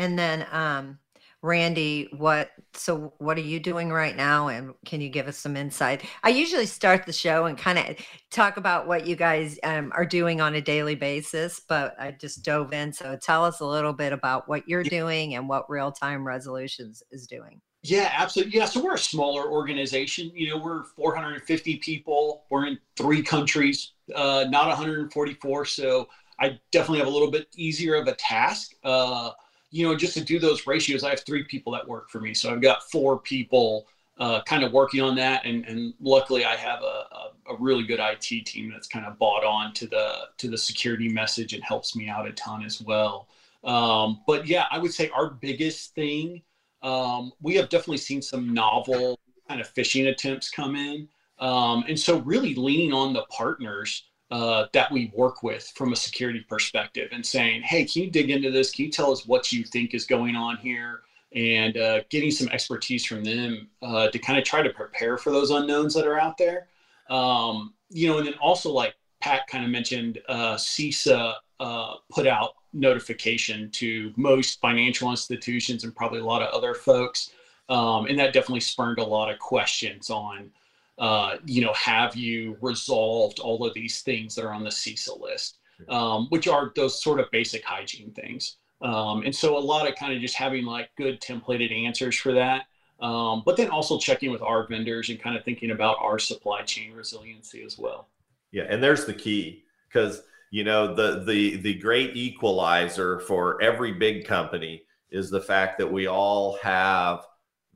[0.00, 0.98] And then, um,
[1.42, 5.58] Randy, what so what are you doing right now and can you give us some
[5.58, 6.06] insight?
[6.22, 7.96] I usually start the show and kind of
[8.30, 12.42] talk about what you guys um, are doing on a daily basis, but I just
[12.42, 12.94] dove in.
[12.94, 17.02] So tell us a little bit about what you're doing and what real time resolutions
[17.10, 17.60] is doing.
[17.82, 18.56] Yeah, absolutely.
[18.56, 20.30] Yeah, so we're a smaller organization.
[20.34, 22.44] You know, we're 450 people.
[22.50, 25.64] We're in three countries, uh, not 144.
[25.66, 26.08] So
[26.38, 28.72] I definitely have a little bit easier of a task.
[28.82, 29.32] Uh,
[29.70, 32.34] you know, just to do those ratios, I have three people that work for me.
[32.34, 33.86] So I've got four people
[34.18, 35.44] uh, kind of working on that.
[35.46, 39.18] And, and luckily I have a, a, a, really good IT team that's kind of
[39.18, 42.82] bought on to the, to the security message and helps me out a ton as
[42.82, 43.28] well.
[43.64, 46.42] Um, but yeah, I would say our biggest thing,
[46.82, 51.08] um, we have definitely seen some novel kind of phishing attempts come in.
[51.38, 55.96] Um, and so really leaning on the partners uh, that we work with from a
[55.96, 58.70] security perspective and saying, hey, can you dig into this?
[58.70, 61.00] Can you tell us what you think is going on here?
[61.34, 65.30] And uh, getting some expertise from them uh, to kind of try to prepare for
[65.30, 66.68] those unknowns that are out there.
[67.08, 72.26] Um, you know, and then also like Pat kind of mentioned, uh, CISA uh, put
[72.26, 77.32] out notification to most financial institutions and probably a lot of other folks.
[77.68, 80.50] Um, and that definitely spurned a lot of questions on
[81.00, 85.18] uh, you know, have you resolved all of these things that are on the CISA
[85.18, 85.58] list,
[85.88, 88.58] um, which are those sort of basic hygiene things.
[88.82, 92.32] Um, and so a lot of kind of just having like good templated answers for
[92.34, 92.66] that.
[93.00, 96.62] Um, but then also checking with our vendors and kind of thinking about our supply
[96.62, 98.08] chain resiliency as well.
[98.52, 103.92] Yeah, and there's the key because you know the the the great equalizer for every
[103.92, 107.24] big company is the fact that we all have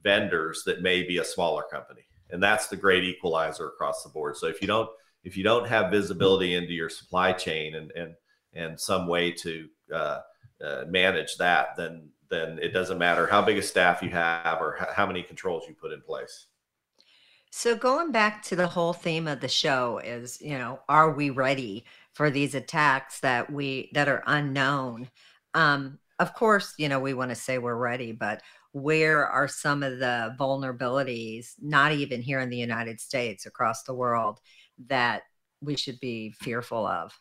[0.03, 4.37] vendors that may be a smaller company and that's the great equalizer across the board.
[4.37, 4.89] So if you don't
[5.23, 8.15] if you don't have visibility into your supply chain and and
[8.53, 10.21] and some way to uh,
[10.65, 14.77] uh, manage that then then it doesn't matter how big a staff you have or
[14.95, 16.47] how many controls you put in place.
[17.51, 21.31] So going back to the whole theme of the show is you know are we
[21.31, 25.11] ready for these attacks that we that are unknown?
[25.55, 28.41] Um of course you know we want to say we're ready but
[28.75, 33.95] where are some of the vulnerabilities, not even here in the United States, across the
[33.95, 34.41] world,
[34.89, 35.23] that
[35.61, 37.17] we should be fearful of?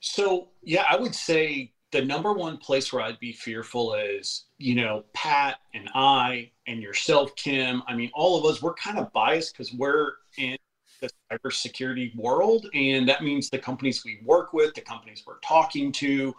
[0.00, 4.74] So, yeah, I would say the number one place where I'd be fearful is, you
[4.74, 7.80] know, Pat and I and yourself, Kim.
[7.86, 10.56] I mean, all of us, we're kind of biased because we're in
[11.00, 12.66] the cybersecurity world.
[12.74, 16.34] And that means the companies we work with, the companies we're talking to,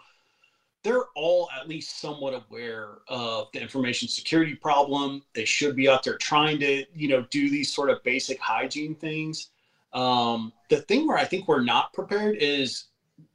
[0.86, 5.20] they're all at least somewhat aware of the information security problem.
[5.34, 8.94] They should be out there trying to, you know, do these sort of basic hygiene
[8.94, 9.50] things.
[9.92, 12.84] Um, the thing where I think we're not prepared is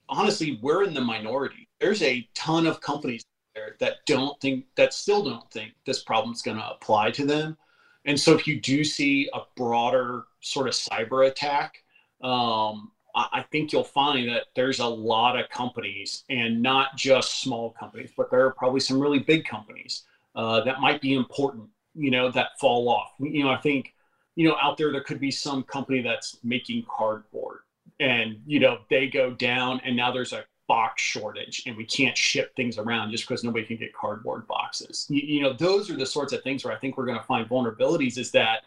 [0.07, 1.67] honestly, we're in the minority.
[1.81, 6.41] There's a ton of companies there that don't think, that still don't think this problem's
[6.41, 7.57] going to apply to them.
[8.05, 11.83] And so if you do see a broader sort of cyber attack,
[12.21, 17.71] um, I think you'll find that there's a lot of companies, and not just small
[17.71, 20.03] companies, but there are probably some really big companies
[20.35, 23.11] uh, that might be important, you know, that fall off.
[23.19, 23.93] You know, I think,
[24.35, 27.59] you know, out there there could be some company that's making cardboard,
[27.99, 32.17] and you know they go down, and now there's a box shortage, and we can't
[32.17, 35.05] ship things around just because nobody can get cardboard boxes.
[35.09, 37.25] You, you know, those are the sorts of things where I think we're going to
[37.25, 38.17] find vulnerabilities.
[38.17, 38.61] Is that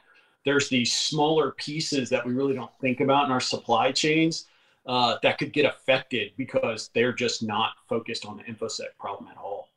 [0.44, 4.46] there's these smaller pieces that we really don't think about in our supply chains
[4.86, 9.36] uh, that could get affected because they're just not focused on the infosec problem at
[9.38, 9.70] all.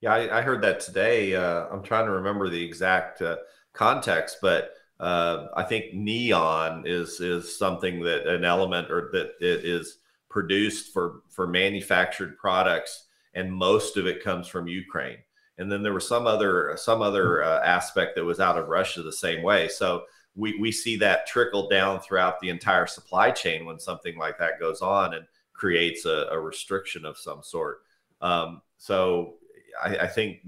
[0.00, 1.34] Yeah, I, I heard that today.
[1.34, 3.36] Uh, I'm trying to remember the exact uh,
[3.72, 9.64] context, but uh, I think neon is is something that an element or that it
[9.64, 15.18] is produced for for manufactured products, and most of it comes from Ukraine.
[15.58, 19.02] And then there was some other some other uh, aspect that was out of Russia
[19.02, 19.68] the same way.
[19.68, 24.38] So we we see that trickle down throughout the entire supply chain when something like
[24.38, 27.82] that goes on and creates a, a restriction of some sort.
[28.20, 29.34] Um, so
[29.82, 30.40] I, I think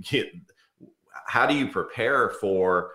[1.27, 2.93] how do you prepare for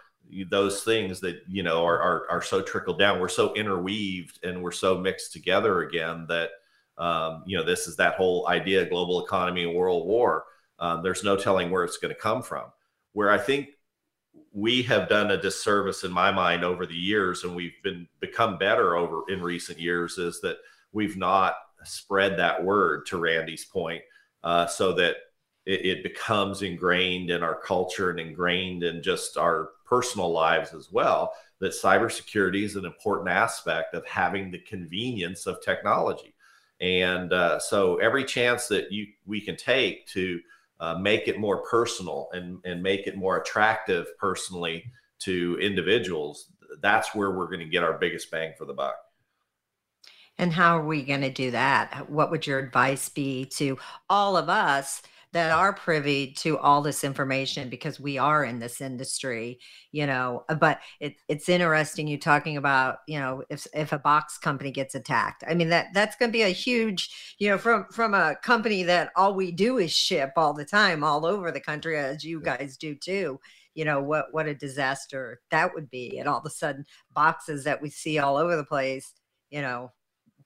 [0.50, 4.62] those things that you know are, are, are so trickled down we're so interweaved and
[4.62, 6.52] we're so mixed together again that
[6.98, 10.46] um, you know this is that whole idea global economy and world war
[10.82, 12.66] um, there's no telling where it's going to come from
[13.14, 13.70] where i think
[14.54, 18.58] we have done a disservice in my mind over the years and we've been become
[18.58, 20.58] better over in recent years is that
[20.92, 24.02] we've not spread that word to randy's point
[24.44, 25.16] uh, so that
[25.66, 30.92] it, it becomes ingrained in our culture and ingrained in just our personal lives as
[30.92, 36.34] well that cybersecurity is an important aspect of having the convenience of technology.
[36.82, 40.42] And uh, so every chance that you we can take to
[40.82, 44.84] uh, make it more personal and, and make it more attractive personally
[45.20, 48.96] to individuals, that's where we're going to get our biggest bang for the buck.
[50.40, 52.10] And how are we going to do that?
[52.10, 53.78] What would your advice be to
[54.10, 58.82] all of us that are privy to all this information because we are in this
[58.82, 59.60] industry,
[59.92, 60.44] you know.
[60.50, 64.72] Uh, but it, it's interesting you talking about, you know, if if a box company
[64.72, 65.44] gets attacked.
[65.48, 68.84] I mean that that's going to be a huge, you know, from from a company
[68.84, 72.42] that all we do is ship all the time all over the country, as you
[72.42, 73.40] guys do too
[73.74, 77.64] you know what what a disaster that would be and all of a sudden boxes
[77.64, 79.14] that we see all over the place
[79.50, 79.90] you know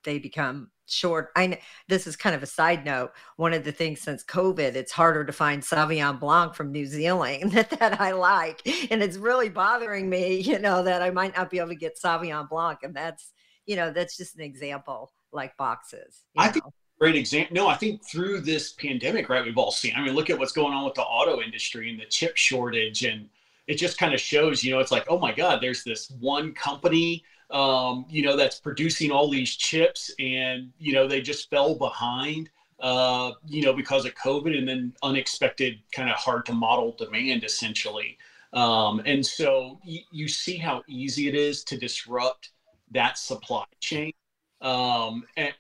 [0.04, 1.32] they become short.
[1.36, 3.12] I this is kind of a side note.
[3.38, 7.52] One of the things since COVID, it's harder to find Sauvignon Blanc from New Zealand
[7.54, 10.42] that, that I like, and it's really bothering me.
[10.46, 13.32] You know that I might not be able to get Sauvignon Blanc, and that's
[13.66, 16.24] you know that's just an example like boxes.
[16.38, 16.52] I know?
[16.54, 16.66] think
[17.00, 17.56] great example.
[17.56, 19.94] No, I think through this pandemic, right, we've all seen.
[19.96, 23.04] I mean, look at what's going on with the auto industry and the chip shortage,
[23.04, 23.30] and
[23.68, 24.64] it just kind of shows.
[24.64, 28.60] You know, it's like, oh my God, there's this one company um, you know, that's
[28.60, 34.06] producing all these chips and, you know, they just fell behind, uh, you know, because
[34.06, 38.18] of COVID and then unexpected kind of hard to model demand essentially.
[38.54, 42.52] Um, and so y- you see how easy it is to disrupt
[42.92, 44.14] that supply chain.
[44.62, 45.54] Um, and,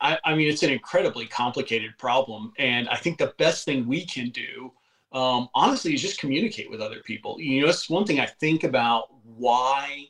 [0.00, 2.52] I, I, mean, it's an incredibly complicated problem.
[2.58, 4.72] And I think the best thing we can do,
[5.12, 7.40] um, honestly, is just communicate with other people.
[7.40, 10.06] You know, it's one thing I think about why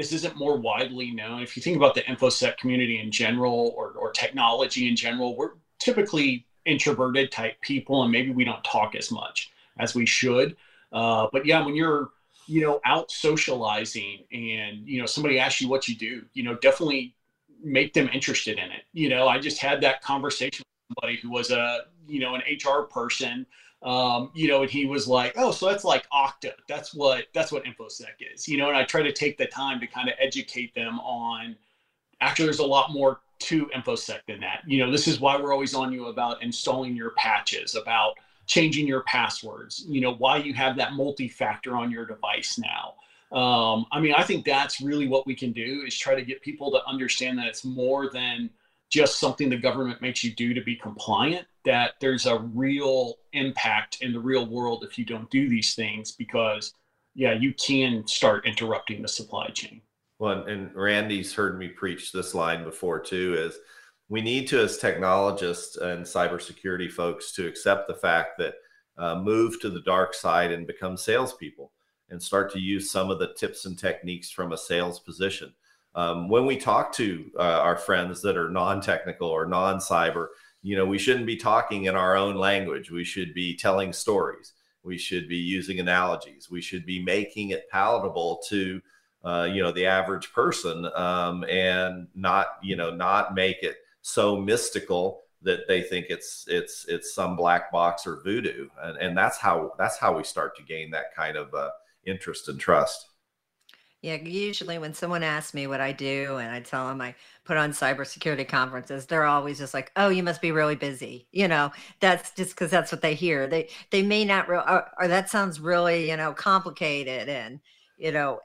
[0.00, 1.42] this isn't more widely known.
[1.42, 5.52] If you think about the InfoSec community in general or, or technology in general, we're
[5.78, 10.56] typically introverted type people and maybe we don't talk as much as we should.
[10.92, 12.10] Uh, but yeah, when you're,
[12.46, 16.54] you know, out socializing and, you know, somebody asks you what you do, you know,
[16.56, 17.14] definitely
[17.62, 18.82] make them interested in it.
[18.92, 22.42] You know, I just had that conversation with somebody who was a, you know, an
[22.50, 23.46] HR person
[23.82, 26.52] um, you know, and he was like, "Oh, so that's like Okta.
[26.68, 29.80] That's what that's what InfoSec is." You know, and I try to take the time
[29.80, 31.56] to kind of educate them on.
[32.20, 34.62] Actually, there's a lot more to InfoSec than that.
[34.66, 38.14] You know, this is why we're always on you about installing your patches, about
[38.46, 39.84] changing your passwords.
[39.88, 42.94] You know, why you have that multi-factor on your device now.
[43.32, 46.42] Um, I mean, I think that's really what we can do is try to get
[46.42, 48.50] people to understand that it's more than
[48.90, 53.98] just something the government makes you do to be compliant that there's a real impact
[54.02, 56.74] in the real world if you don't do these things because
[57.14, 59.80] yeah you can start interrupting the supply chain.
[60.18, 63.58] Well and randy's heard me preach this line before too is
[64.08, 68.54] we need to as technologists and cybersecurity folks to accept the fact that
[68.98, 71.72] uh, move to the dark side and become salespeople
[72.10, 75.54] and start to use some of the tips and techniques from a sales position
[75.94, 80.28] um, when we talk to uh, our friends that are non-technical or non-cyber
[80.62, 82.90] you know we shouldn't be talking in our own language.
[82.90, 84.52] We should be telling stories.
[84.82, 86.50] We should be using analogies.
[86.50, 88.80] We should be making it palatable to
[89.24, 94.36] uh, you know the average person um, and not you know not make it so
[94.36, 98.68] mystical that they think it's it's it's some black box or voodoo.
[98.82, 101.70] And, and that's how that's how we start to gain that kind of uh,
[102.04, 103.06] interest and trust
[104.02, 107.58] yeah, usually when someone asks me what I do and I tell them I put
[107.58, 111.70] on cybersecurity conferences, they're always just like, "Oh, you must be really busy." You know,
[112.00, 113.46] that's just because that's what they hear.
[113.46, 117.60] They they may not real or, or that sounds really you know complicated and
[118.00, 118.40] you know,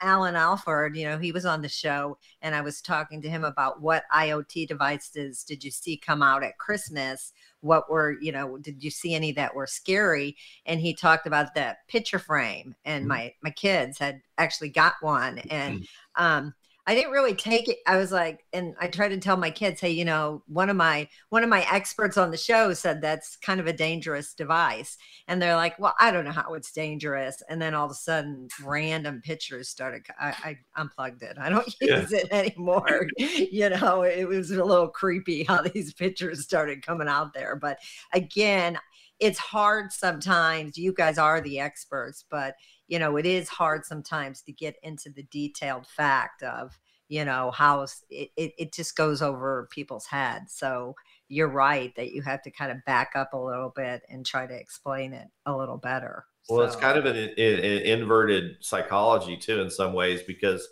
[0.00, 3.42] Allan Alford, you know, he was on the show and I was talking to him
[3.42, 7.32] about what IoT devices did you see come out at Christmas?
[7.62, 10.36] What were, you know, did you see any that were scary?
[10.66, 13.08] And he talked about that picture frame and mm-hmm.
[13.08, 16.24] my my kids had actually got one and mm-hmm.
[16.24, 16.54] um
[16.84, 17.78] I didn't really take it.
[17.86, 20.76] I was like, and I tried to tell my kids, hey, you know, one of
[20.76, 24.98] my one of my experts on the show said that's kind of a dangerous device.
[25.28, 27.40] And they're like, well, I don't know how it's dangerous.
[27.48, 30.02] And then all of a sudden, random pictures started.
[30.20, 31.38] I, I unplugged it.
[31.38, 32.18] I don't use yeah.
[32.18, 33.06] it anymore.
[33.16, 37.54] you know, it was a little creepy how these pictures started coming out there.
[37.54, 37.78] But
[38.12, 38.76] again,
[39.20, 40.76] it's hard sometimes.
[40.76, 42.56] You guys are the experts, but
[42.92, 46.78] you know, it is hard sometimes to get into the detailed fact of,
[47.08, 50.52] you know, how it, it, it just goes over people's heads.
[50.52, 50.94] So
[51.30, 54.46] you're right that you have to kind of back up a little bit and try
[54.46, 56.26] to explain it a little better.
[56.50, 56.64] Well, so.
[56.66, 60.68] it's kind of an, an, an inverted psychology too, in some ways, because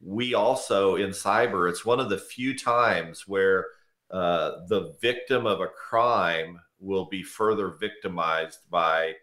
[0.00, 3.66] we also in cyber, it's one of the few times where
[4.12, 9.14] uh, the victim of a crime will be further victimized by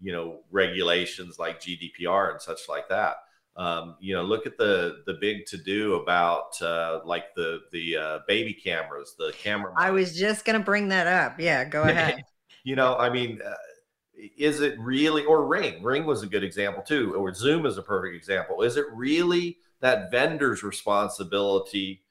[0.00, 3.16] you know regulations like GDPR and such like that.
[3.56, 7.96] Um, you know, look at the the big to do about uh, like the the
[7.96, 9.72] uh, baby cameras, the camera.
[9.76, 11.40] I was just gonna bring that up.
[11.40, 12.22] Yeah, go ahead.
[12.64, 13.54] you know, I mean, uh,
[14.36, 15.82] is it really or Ring?
[15.82, 18.62] Ring was a good example too, or Zoom is a perfect example.
[18.62, 22.02] Is it really that vendor's responsibility?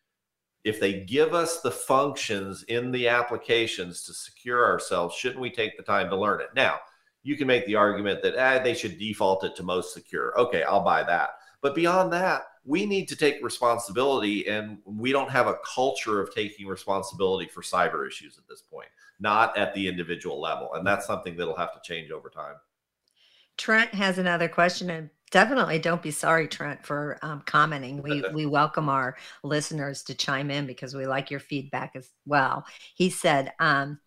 [0.64, 5.78] If they give us the functions in the applications to secure ourselves, shouldn't we take
[5.78, 6.50] the time to learn it?
[6.56, 6.80] Now,
[7.26, 10.40] you can make the argument that eh, they should default it to most secure.
[10.40, 11.32] Okay, I'll buy that.
[11.60, 16.34] But beyond that, we need to take responsibility, and we don't have a culture of
[16.34, 20.76] taking responsibility for cyber issues at this point, not at the individual level.
[20.76, 22.56] And that's something that'll have to change over time.
[23.58, 28.04] Trent has another question, and definitely don't be sorry, Trent, for um, commenting.
[28.04, 32.66] We we welcome our listeners to chime in because we like your feedback as well.
[32.94, 34.00] He said, um,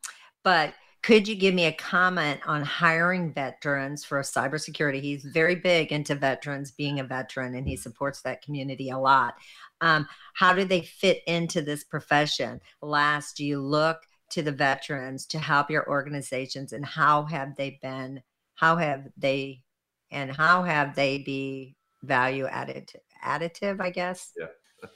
[0.44, 5.00] but could you give me a comment on hiring veterans for cybersecurity?
[5.00, 9.34] He's very big into veterans, being a veteran, and he supports that community a lot.
[9.80, 12.60] Um, how do they fit into this profession?
[12.82, 13.98] Last, do you look
[14.30, 18.22] to the veterans to help your organizations, and how have they been?
[18.56, 19.62] How have they,
[20.10, 22.90] and how have they be value added
[23.24, 23.80] additive?
[23.80, 24.32] I guess.
[24.36, 24.46] Yeah.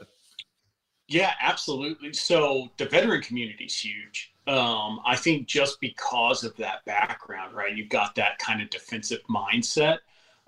[1.09, 2.13] yeah, absolutely.
[2.13, 7.75] So the veteran community is huge um, I think just because of that background, right?
[7.75, 9.99] You've got that kind of defensive mindset.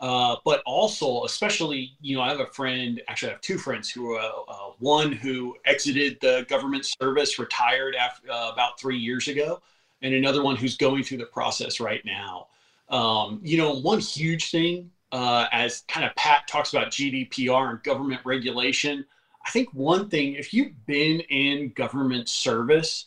[0.01, 3.89] Uh, but also, especially, you know, I have a friend, actually, I have two friends
[3.89, 9.29] who are uh, one who exited the government service, retired after, uh, about three years
[9.29, 9.63] ago,
[10.03, 12.49] and another one who's going through the process right now.
[12.89, 17.83] Um, you know, one huge thing, uh, as kind of Pat talks about GDPR and
[17.85, 19.05] government regulation,
[19.47, 23.07] I think one thing, if you've been in government service,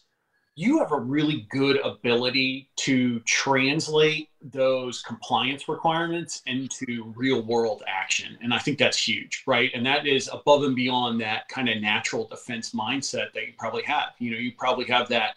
[0.58, 8.36] you have a really good ability to translate those compliance requirements into real world action.
[8.42, 9.70] And I think that's huge, right?
[9.76, 13.84] And that is above and beyond that kind of natural defense mindset that you probably
[13.84, 14.14] have.
[14.18, 15.36] You know, you probably have that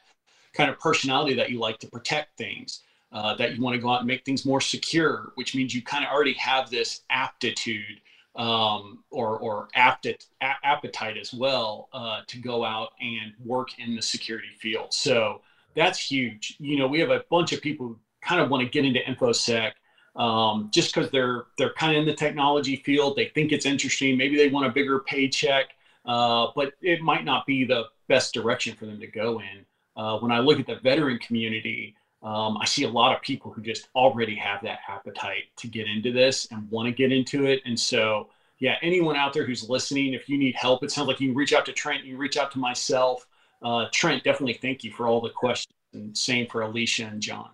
[0.54, 2.80] kind of personality that you like to protect things,
[3.12, 5.82] uh, that you want to go out and make things more secure, which means you
[5.82, 8.00] kind of already have this aptitude
[8.36, 14.02] um, or or appetite, appetite as well uh, to go out and work in the
[14.02, 14.92] security field.
[14.94, 15.42] So
[15.74, 16.56] that's huge.
[16.58, 19.00] You know, we have a bunch of people who kind of want to get into
[19.00, 19.72] infosec
[20.16, 23.16] um, just because they're they're kind of in the technology field.
[23.16, 24.16] They think it's interesting.
[24.16, 25.70] Maybe they want a bigger paycheck,
[26.04, 29.64] uh, but it might not be the best direction for them to go in.
[29.96, 33.50] Uh, when I look at the veteran community, um, I see a lot of people
[33.50, 37.46] who just already have that appetite to get into this and want to get into
[37.46, 37.62] it.
[37.64, 41.20] And so, yeah, anyone out there who's listening, if you need help, it sounds like
[41.20, 43.26] you can reach out to Trent, you reach out to myself.
[43.62, 47.50] Uh, Trent, definitely thank you for all the questions, and same for Alicia and John.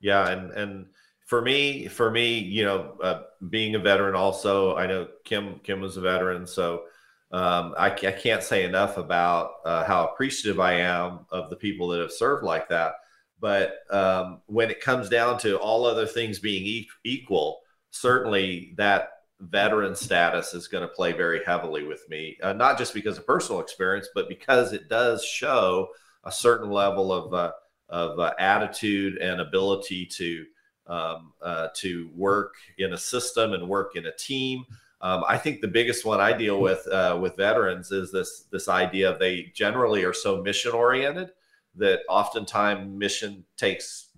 [0.00, 0.86] Yeah, and and
[1.24, 5.80] for me, for me, you know, uh, being a veteran, also, I know Kim Kim
[5.80, 6.84] was a veteran, so
[7.32, 11.88] um, I, I, can't say enough about uh, how appreciative I am of the people
[11.88, 12.94] that have served like that.
[13.40, 17.60] But um, when it comes down to all other things being e- equal,
[17.90, 19.10] certainly that
[19.40, 23.26] veteran status is going to play very heavily with me, uh, not just because of
[23.26, 25.88] personal experience, but because it does show
[26.24, 27.52] a certain level of uh,
[27.88, 30.44] of uh, attitude and ability to
[30.86, 34.64] um, uh, to work in a system and work in a team.
[35.00, 38.68] Um, I think the biggest one I deal with uh, with veterans is this this
[38.68, 41.30] idea of they generally are so mission oriented
[41.76, 44.08] that oftentimes mission takes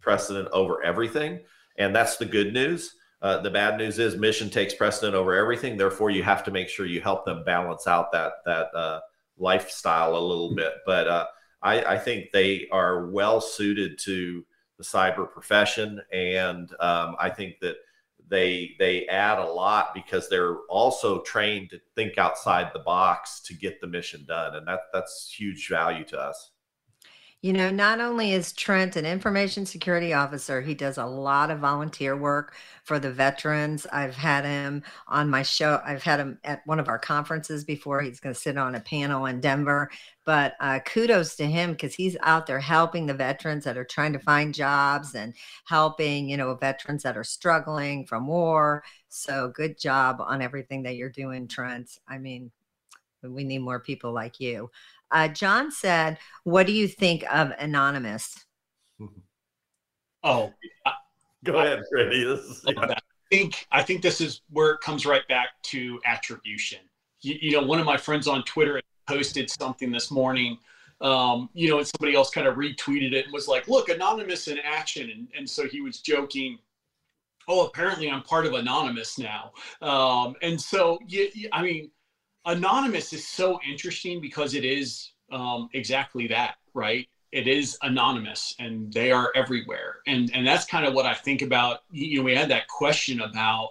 [0.00, 1.40] precedent over everything.
[1.78, 2.94] And that's the good news.
[3.22, 5.78] uh, the bad news is mission takes precedent over everything.
[5.78, 9.00] Therefore, you have to make sure you help them balance out that that uh,
[9.38, 10.74] lifestyle a little bit.
[10.84, 11.26] But uh,
[11.62, 14.44] I, I, think they are well suited to
[14.76, 17.76] the cyber profession, and um, I think that
[18.28, 23.54] they they add a lot because they're also trained to think outside the box to
[23.54, 26.50] get the mission done, and that that's huge value to us.
[27.44, 31.58] You know, not only is Trent an information security officer, he does a lot of
[31.58, 33.86] volunteer work for the veterans.
[33.92, 35.78] I've had him on my show.
[35.84, 38.00] I've had him at one of our conferences before.
[38.00, 39.90] He's going to sit on a panel in Denver.
[40.24, 44.14] But uh, kudos to him because he's out there helping the veterans that are trying
[44.14, 45.34] to find jobs and
[45.66, 48.82] helping, you know, veterans that are struggling from war.
[49.10, 51.98] So good job on everything that you're doing, Trent.
[52.08, 52.52] I mean,
[53.22, 54.70] we need more people like you.
[55.10, 58.44] Uh, John said, "What do you think of Anonymous?"
[60.22, 60.52] Oh,
[61.44, 62.22] go ahead, Freddie.
[62.22, 62.72] Is, yeah.
[62.80, 62.96] I
[63.30, 66.78] think I think this is where it comes right back to attribution.
[67.20, 70.58] You, you know, one of my friends on Twitter posted something this morning.
[71.00, 74.48] Um, you know, and somebody else kind of retweeted it and was like, "Look, Anonymous
[74.48, 76.58] in action," and, and so he was joking
[77.48, 79.52] oh apparently i'm part of anonymous now
[79.82, 81.90] um, and so yeah, i mean
[82.46, 87.08] anonymous is so interesting because it is um, exactly that, right?
[87.32, 89.96] It is anonymous and they are everywhere.
[90.06, 91.80] And and that's kind of what I think about.
[91.90, 93.70] You know, we had that question about,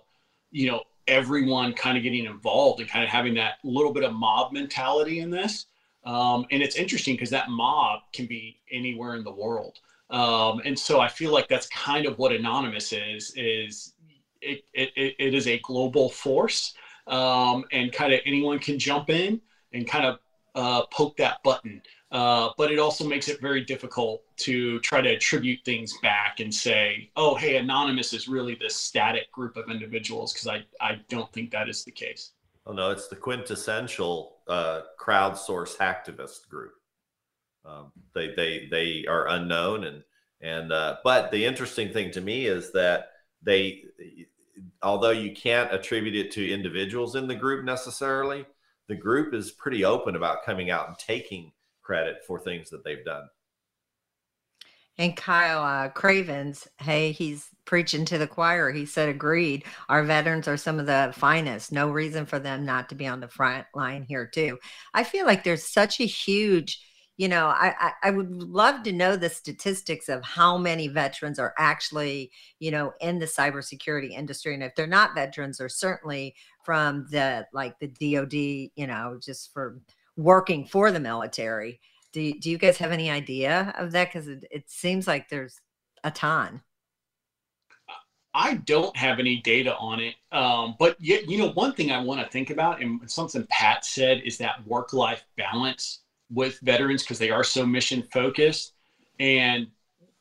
[0.51, 4.13] you know, everyone kind of getting involved and kind of having that little bit of
[4.13, 5.67] mob mentality in this.
[6.05, 9.79] Um, and it's interesting because that mob can be anywhere in the world.
[10.09, 13.93] Um, and so I feel like that's kind of what anonymous is, is
[14.41, 16.73] it, it, it is a global force
[17.07, 19.41] um, and kind of anyone can jump in
[19.73, 20.19] and kind of
[20.55, 21.81] uh, poke that button.
[22.11, 26.53] Uh, but it also makes it very difficult to try to attribute things back and
[26.53, 31.31] say, oh, hey, Anonymous is really this static group of individuals, because I, I don't
[31.33, 32.33] think that is the case.
[32.67, 36.73] Oh, no, it's the quintessential uh, crowdsource hacktivist group.
[37.65, 39.85] Um, they, they, they are unknown.
[39.85, 40.03] And,
[40.39, 43.07] and uh, but the interesting thing to me is that
[43.41, 43.85] they
[44.81, 48.45] although you can't attribute it to individuals in the group necessarily,
[48.87, 51.51] the group is pretty open about coming out and taking
[51.81, 53.23] credit for things that they've done.
[54.97, 58.71] And Kyle uh, Cravens, hey, he's preaching to the choir.
[58.71, 59.63] He said, agreed.
[59.89, 61.71] Our veterans are some of the finest.
[61.71, 64.59] No reason for them not to be on the front line here, too.
[64.93, 66.79] I feel like there's such a huge
[67.17, 71.39] you know I, I, I would love to know the statistics of how many veterans
[71.39, 76.35] are actually you know in the cybersecurity industry and if they're not veterans they're certainly
[76.63, 79.79] from the like the dod you know just for
[80.17, 81.79] working for the military.
[82.11, 84.09] Do, do you guys have any idea of that?
[84.13, 85.59] Because it, it seems like there's
[86.03, 86.61] a ton.
[88.35, 90.15] I don't have any data on it.
[90.31, 93.85] Um, but yet, you know, one thing I want to think about, and something Pat
[93.85, 95.99] said, is that work life balance
[96.33, 98.73] with veterans because they are so mission focused.
[99.19, 99.67] And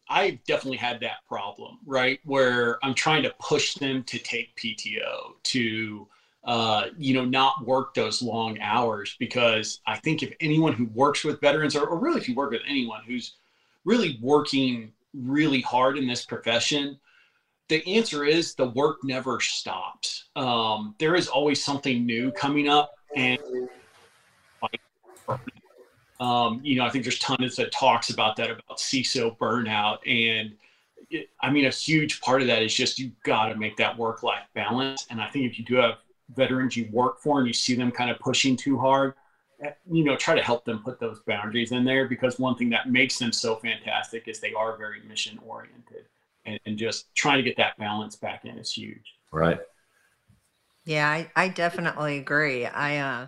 [0.08, 2.20] I've definitely had that problem, right?
[2.24, 6.08] Where I'm trying to push them to take PTO, to,
[6.44, 11.24] uh, you know, not work those long hours because I think if anyone who works
[11.24, 13.36] with veterans, or, or really if you work with anyone who's
[13.84, 16.98] really working really hard in this profession,
[17.68, 20.28] the answer is the work never stops.
[20.36, 23.40] Um, there is always something new coming up, and
[24.60, 24.80] like
[26.22, 30.52] um, you know, I think there's tons that talks about that about CISO burnout, and
[31.10, 33.98] it, I mean, a huge part of that is just you've got to make that
[33.98, 35.04] work-life balance.
[35.10, 35.96] And I think if you do have
[36.36, 39.14] veterans you work for and you see them kind of pushing too hard,
[39.64, 42.70] eh, you know, try to help them put those boundaries in there because one thing
[42.70, 46.06] that makes them so fantastic is they are very mission oriented,
[46.46, 49.16] and, and just trying to get that balance back in is huge.
[49.32, 49.58] Right.
[50.84, 52.66] Yeah, I, I definitely agree.
[52.66, 53.26] I uh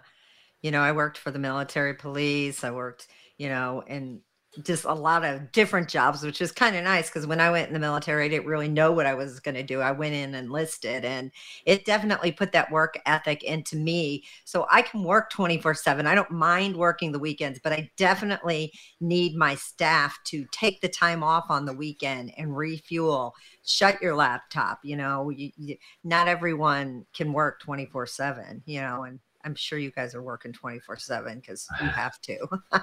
[0.65, 2.65] you know, I worked for the military police.
[2.65, 4.23] I worked, you know, in
[4.63, 7.69] just a lot of different jobs, which is kind of nice because when I went
[7.69, 9.83] in the military, I didn't really know what I was going to do.
[9.83, 11.31] I went in and enlisted, and
[11.67, 14.25] it definitely put that work ethic into me.
[14.47, 16.07] So I can work 24 7.
[16.07, 20.89] I don't mind working the weekends, but I definitely need my staff to take the
[20.89, 23.35] time off on the weekend and refuel.
[23.67, 24.79] Shut your laptop.
[24.83, 29.79] You know, you, you, not everyone can work 24 7, you know, and I'm sure
[29.79, 32.47] you guys are working 24 seven because you have to.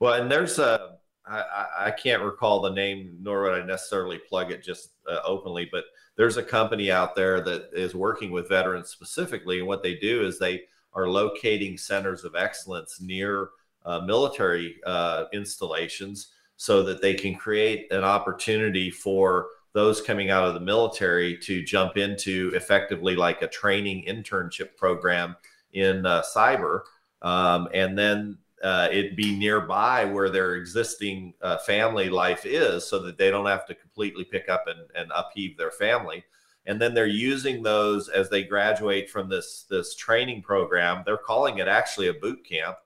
[0.00, 0.96] well, and there's a,
[1.26, 5.68] I, I can't recall the name, nor would I necessarily plug it just uh, openly,
[5.70, 5.84] but
[6.16, 9.58] there's a company out there that is working with veterans specifically.
[9.58, 13.50] And what they do is they are locating centers of excellence near
[13.84, 20.46] uh, military uh, installations so that they can create an opportunity for those coming out
[20.46, 25.34] of the military to jump into effectively like a training internship program
[25.74, 26.80] in uh, cyber.
[27.22, 32.98] Um, and then uh, it be nearby where their existing uh, family life is so
[33.00, 36.24] that they don't have to completely pick up and, and upheave their family.
[36.66, 41.02] And then they're using those as they graduate from this this training program.
[41.04, 42.78] They're calling it actually a boot camp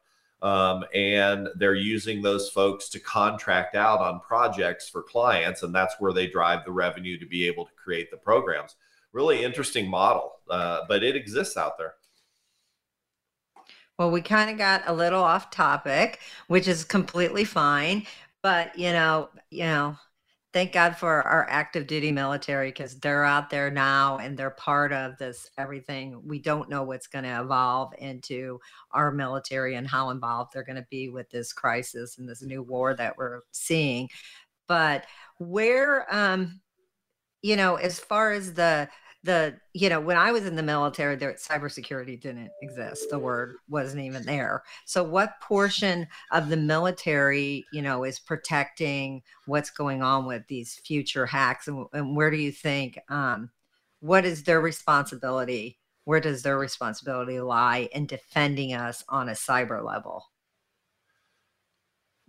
[0.42, 5.94] um, and they're using those folks to contract out on projects for clients and that's
[6.00, 8.74] where they drive the revenue to be able to create the programs.
[9.12, 11.94] Really interesting model uh, but it exists out there
[13.98, 18.06] well we kind of got a little off topic which is completely fine
[18.42, 19.96] but you know you know
[20.52, 24.92] thank God for our active duty military because they're out there now and they're part
[24.92, 26.20] of this everything.
[26.26, 28.58] We don't know what's going to evolve into
[28.92, 32.62] our military and how involved they're going to be with this crisis and this new
[32.62, 34.08] war that we're seeing.
[34.66, 35.04] But
[35.38, 36.60] where, um,
[37.42, 38.88] you know, as far as the
[39.24, 43.10] the you know when i was in the military there cybersecurity didn't exist.
[43.10, 44.62] The word wasn't even there.
[44.86, 50.80] So what portion of the military you know is protecting what's going on with these
[50.84, 51.68] future hacks?
[51.68, 53.50] And, and where do you think um,
[54.00, 55.78] what is their responsibility?
[56.04, 60.24] Where does their responsibility lie in defending us on a cyber level?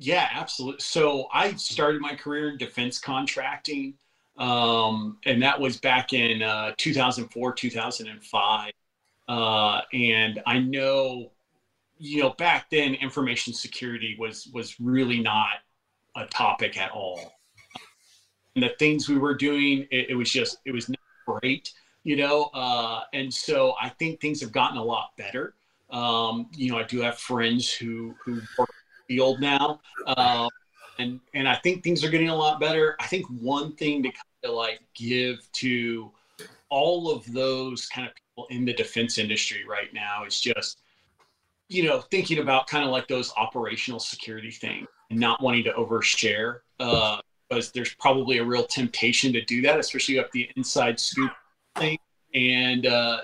[0.01, 3.95] Yeah absolutely so i started my career in defense contracting
[4.39, 8.71] um, and that was back in uh, 2004, 2005.
[9.27, 11.31] Uh, and I know,
[11.97, 15.59] you know, back then information security was was really not
[16.15, 17.33] a topic at all.
[18.55, 21.73] And the things we were doing, it, it was just it was not great,
[22.03, 22.45] you know.
[22.53, 25.53] Uh, and so I think things have gotten a lot better.
[25.91, 29.81] Um, you know, I do have friends who who work in the field now.
[30.07, 30.49] Um,
[30.97, 32.95] and and I think things are getting a lot better.
[32.99, 34.11] I think one thing to
[34.43, 36.11] to like give to
[36.69, 40.81] all of those kind of people in the defense industry right now is just
[41.67, 45.71] you know thinking about kind of like those operational security things and not wanting to
[45.73, 47.19] overshare uh,
[47.49, 51.31] because there's probably a real temptation to do that especially up the inside scoop
[51.75, 51.97] thing.
[52.33, 53.21] And uh,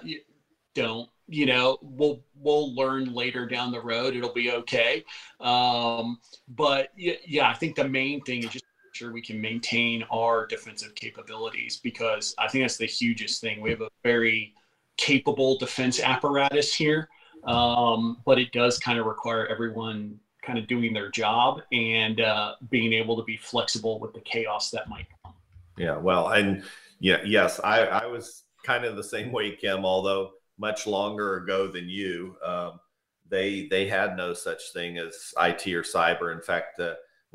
[0.74, 5.04] don't you know we'll we'll learn later down the road it'll be okay.
[5.40, 8.65] Um, but yeah i think the main thing is just
[8.96, 13.60] sure we can maintain our defensive capabilities because I think that's the hugest thing.
[13.60, 14.54] We have a very
[14.96, 17.10] capable defense apparatus here,
[17.44, 22.56] um, but it does kind of require everyone kind of doing their job and uh,
[22.70, 25.34] being able to be flexible with the chaos that might come.
[25.78, 26.64] Yeah, well, and
[27.00, 31.68] yeah, yes, I, I was kind of the same way, Kim, although much longer ago
[31.68, 32.38] than you.
[32.44, 32.80] Um,
[33.28, 36.34] they they had no such thing as IT or cyber.
[36.34, 36.80] In fact,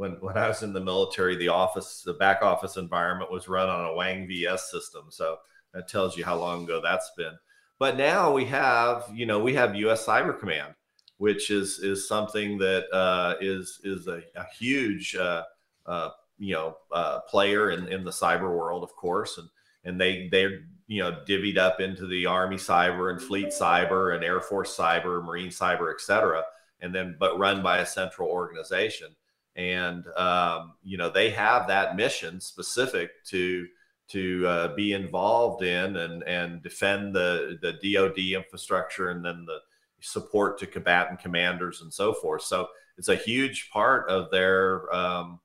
[0.01, 3.68] when when I was in the military, the office, the back office environment was run
[3.68, 5.05] on a Wang VS system.
[5.11, 5.36] So
[5.74, 7.34] that tells you how long ago that's been.
[7.78, 10.07] But now we have, you know, we have U.S.
[10.07, 10.74] Cyber Command,
[11.18, 15.42] which is is something that uh, is is a, a huge, uh,
[15.84, 19.51] uh, you know, uh, player in in the cyber world, of course, and
[19.84, 24.24] and they they're you know divvied up into the Army cyber and Fleet cyber and
[24.24, 26.42] Air Force cyber, Marine cyber, et cetera,
[26.80, 29.14] and then but run by a central organization
[29.57, 33.66] and um, you know they have that mission specific to
[34.09, 39.59] to uh, be involved in and and defend the the DoD infrastructure and then the
[40.01, 42.42] support to combatant commanders and so forth.
[42.42, 45.40] So it's a huge part of their um,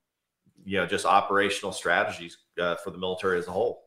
[0.63, 3.84] you know just operational strategies uh, for the military as a whole.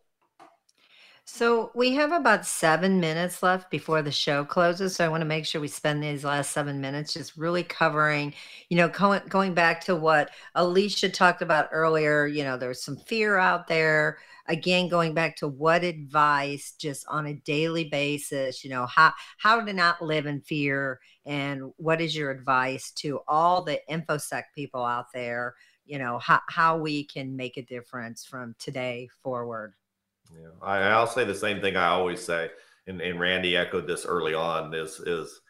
[1.30, 4.96] So we have about seven minutes left before the show closes.
[4.96, 8.32] So I want to make sure we spend these last seven minutes just really covering,
[8.70, 12.26] you know, going, going back to what Alicia talked about earlier.
[12.26, 14.18] You know, there's some fear out there.
[14.46, 19.60] Again, going back to what advice just on a daily basis, you know, how how
[19.60, 24.82] to not live in fear and what is your advice to all the infosec people
[24.82, 25.54] out there,
[25.84, 29.74] you know, how, how we can make a difference from today forward.
[30.34, 32.50] Yeah, I, I'll say the same thing I always say,
[32.86, 34.74] and, and Randy echoed this early on.
[34.74, 35.40] Is is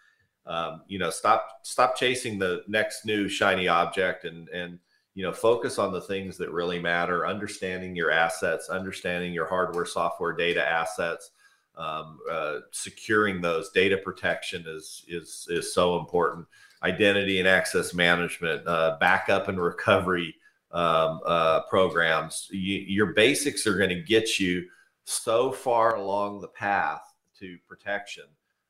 [0.46, 4.78] um, you know stop stop chasing the next new shiny object and and
[5.14, 7.26] you know focus on the things that really matter.
[7.26, 11.30] Understanding your assets, understanding your hardware, software, data assets,
[11.76, 13.70] um, uh, securing those.
[13.70, 16.46] Data protection is is is so important.
[16.84, 20.36] Identity and access management, uh, backup and recovery
[20.70, 24.66] um, uh, programs, you, your basics are going to get you
[25.04, 27.02] so far along the path
[27.38, 28.24] to protection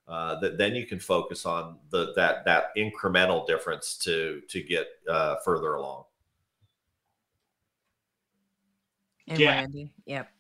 [0.09, 4.87] uh, that then you can focus on the that that incremental difference to to get
[5.09, 6.05] uh, further along.
[9.29, 9.51] And yeah.
[9.51, 10.31] Randy, yep.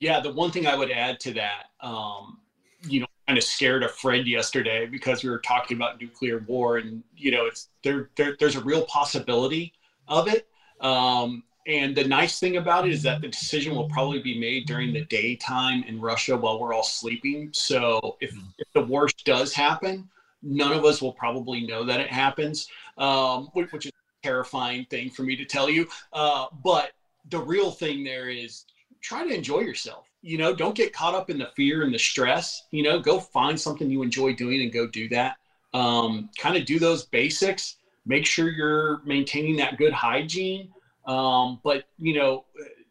[0.00, 2.40] Yeah, the one thing I would add to that, um,
[2.88, 6.78] you know, kind of scared a friend yesterday because we were talking about nuclear war,
[6.78, 8.10] and you know, it's there.
[8.16, 9.72] there there's a real possibility
[10.08, 10.48] of it.
[10.84, 14.66] Um, and the nice thing about it is that the decision will probably be made
[14.66, 17.48] during the daytime in Russia while we're all sleeping.
[17.52, 20.08] So if, if the worst does happen,
[20.42, 22.68] none of us will probably know that it happens,
[22.98, 25.88] um, which, which, is a terrifying thing for me to tell you.
[26.12, 26.92] Uh, but
[27.30, 28.66] the real thing there is
[29.00, 30.06] try to enjoy yourself.
[30.20, 32.66] You know, don't get caught up in the fear and the stress.
[32.72, 35.36] You know, go find something you enjoy doing and go do that.
[35.72, 37.76] Um, kind of do those basics.
[38.06, 40.70] Make sure you're maintaining that good hygiene.
[41.06, 42.44] Um, but you know,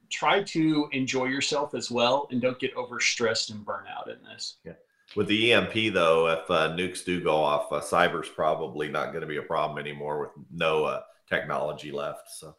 [0.09, 4.57] try to enjoy yourself as well, and don't get overstressed and burn out in this.
[4.63, 4.73] Yeah.
[5.15, 9.21] With the EMP though, if uh, nukes do go off, uh, cyber's probably not going
[9.21, 12.29] to be a problem anymore with no uh, technology left.
[12.31, 12.55] So.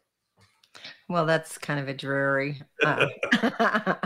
[1.08, 3.06] Well, that's kind of a dreary, uh,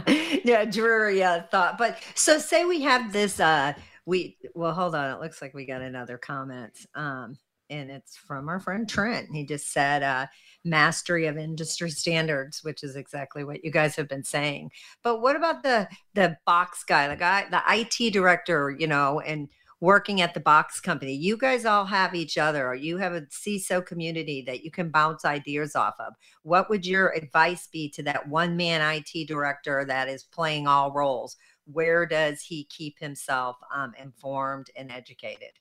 [0.44, 1.78] yeah, dreary uh, thought.
[1.78, 3.40] But so, say we have this.
[3.40, 3.72] Uh,
[4.04, 5.10] we well, hold on.
[5.10, 7.38] It looks like we got another comment, um,
[7.70, 9.28] and it's from our friend Trent.
[9.32, 10.26] He just said, uh,
[10.64, 14.70] mastery of industry standards, which is exactly what you guys have been saying.
[15.02, 19.48] But what about the the box guy, the guy, the IT director, you know, and
[19.80, 21.14] working at the box company?
[21.14, 24.90] You guys all have each other, or you have a CISO community that you can
[24.90, 26.14] bounce ideas off of.
[26.42, 30.92] What would your advice be to that one man IT director that is playing all
[30.92, 31.36] roles?
[31.70, 35.52] Where does he keep himself um, informed and educated?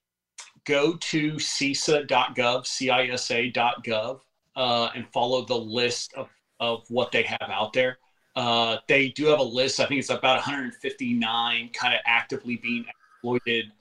[0.68, 4.20] Go to CISA.gov, CISA.gov
[4.57, 6.28] uh, and follow the list of,
[6.59, 7.99] of what they have out there.
[8.36, 9.80] Uh, they do have a list.
[9.80, 13.72] I think it's about 159 kind of actively being exploited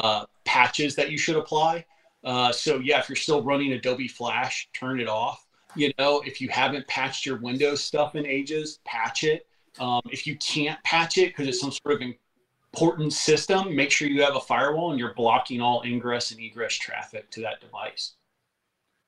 [0.00, 1.84] uh, patches that you should apply.
[2.24, 5.46] Uh, so yeah, if you're still running Adobe Flash, turn it off.
[5.76, 9.46] You know, if you haven't patched your Windows stuff in ages, patch it.
[9.78, 12.08] Um, if you can't patch it because it's some sort of
[12.76, 16.74] important system, make sure you have a firewall and you're blocking all ingress and egress
[16.74, 18.16] traffic to that device.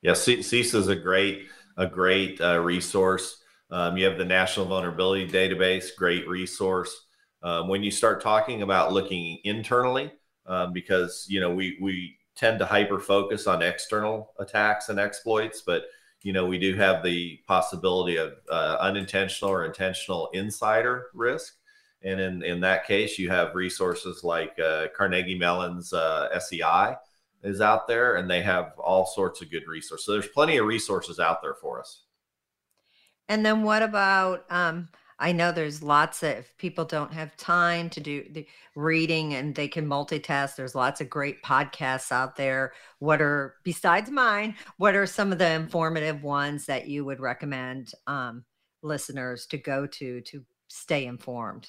[0.00, 3.42] Yeah, CISA is a great a great uh, resource.
[3.70, 7.06] Um, you have the National Vulnerability Database, great resource.
[7.42, 10.12] Um, when you start talking about looking internally,
[10.46, 15.60] um, because you know we we tend to hyper focus on external attacks and exploits,
[15.60, 15.84] but
[16.22, 21.57] you know we do have the possibility of uh, unintentional or intentional insider risk.
[22.02, 26.96] And in, in that case, you have resources like uh, Carnegie Mellon's uh, SEI,
[27.42, 30.04] is out there and they have all sorts of good resources.
[30.04, 32.02] So there's plenty of resources out there for us.
[33.28, 34.88] And then what about um
[35.20, 38.46] I know there's lots of people don't have time to do the
[38.76, 40.54] reading and they can multitask.
[40.54, 42.72] There's lots of great podcasts out there.
[43.00, 47.92] What are besides mine, what are some of the informative ones that you would recommend
[48.06, 48.44] um,
[48.82, 51.68] listeners to go to to stay informed?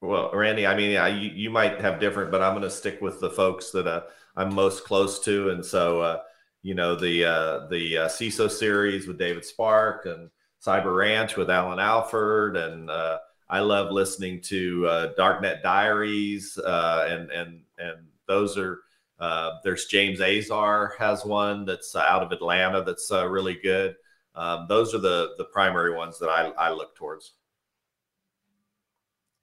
[0.00, 3.20] Well, Randy, I mean, you, you might have different, but I'm going to stick with
[3.20, 4.02] the folks that uh,
[4.34, 6.20] I'm most close to, and so uh,
[6.62, 10.30] you know the uh, the uh, CISO series with David Spark and
[10.64, 17.06] Cyber Ranch with Allan Alford, and uh, I love listening to uh, Darknet Diaries, uh,
[17.08, 18.80] and and and those are
[19.18, 23.96] uh, there's James Azar has one that's uh, out of Atlanta that's uh, really good.
[24.34, 27.32] Um, those are the the primary ones that I, I look towards.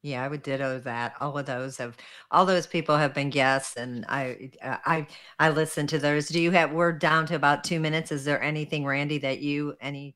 [0.04, 1.16] Yeah, I would ditto that.
[1.20, 1.98] All of those have,
[2.32, 5.08] all those people have been guests, and I, uh, I,
[5.40, 6.28] I listen to those.
[6.28, 6.72] Do you have?
[6.72, 8.12] We're down to about two minutes.
[8.12, 10.16] Is there anything, Randy, that you any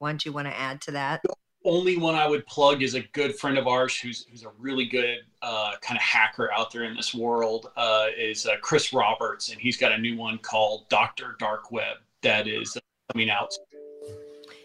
[0.00, 1.22] ones you want to add to that?
[1.64, 4.86] Only one I would plug is a good friend of ours who's who's a really
[4.86, 7.70] good uh, kind of hacker out there in this world.
[7.76, 11.98] Uh, is uh, Chris Roberts, and he's got a new one called Doctor Dark Web
[12.22, 12.78] that is
[13.12, 13.52] coming out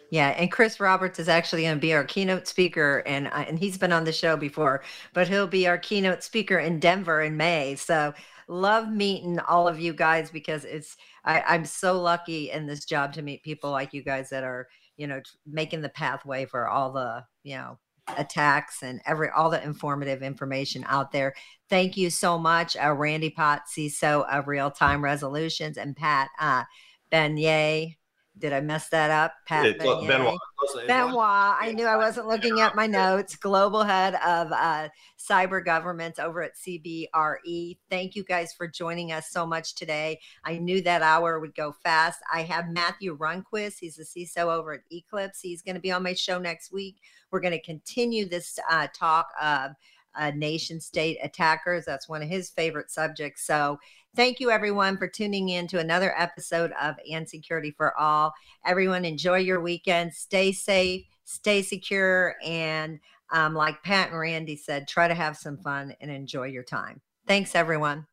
[0.10, 3.58] yeah, and Chris Roberts is actually going to be our keynote speaker, and uh, and
[3.58, 4.84] he's been on the show before,
[5.14, 7.76] but he'll be our keynote speaker in Denver in May.
[7.76, 8.14] So
[8.48, 13.14] love meeting all of you guys because it's I, I'm so lucky in this job
[13.14, 16.92] to meet people like you guys that are you know making the pathway for all
[16.92, 17.80] the you know
[18.18, 21.34] attacks and every all the informative information out there.
[21.70, 26.64] Thank you so much, uh, Randy Potts, CISO of Real Time Resolutions, and Pat uh,
[27.10, 27.96] Benoit
[28.38, 29.34] did I mess that up?
[29.46, 30.08] Pat Benoit.
[30.08, 30.40] Benoit.
[30.88, 31.56] Benoit.
[31.60, 33.36] I knew I wasn't looking at my notes.
[33.36, 37.78] Global head of uh, cyber governments over at CBRE.
[37.90, 40.20] Thank you guys for joining us so much today.
[40.44, 42.20] I knew that hour would go fast.
[42.32, 43.80] I have Matthew Rosenquist.
[43.80, 45.40] He's the CISO over at Eclipz.
[45.42, 46.98] He's going to be on my show next week.
[47.32, 49.72] We're going to continue this uh, talk of
[50.18, 51.86] uh, nation state attackers.
[51.86, 53.46] That's one of his favorite subjects.
[53.46, 53.80] So
[54.16, 58.34] Thank you, everyone, for tuning in to another episode of And Security for All.
[58.66, 60.14] Everyone, enjoy your weekend.
[60.14, 63.00] Stay safe, stay secure, and
[63.34, 67.02] um, like Pat and Randy said, try to have some fun and enjoy your time.
[67.28, 68.08] Thanks, everyone.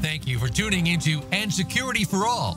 [0.00, 2.56] Thank you for tuning into And Security for All.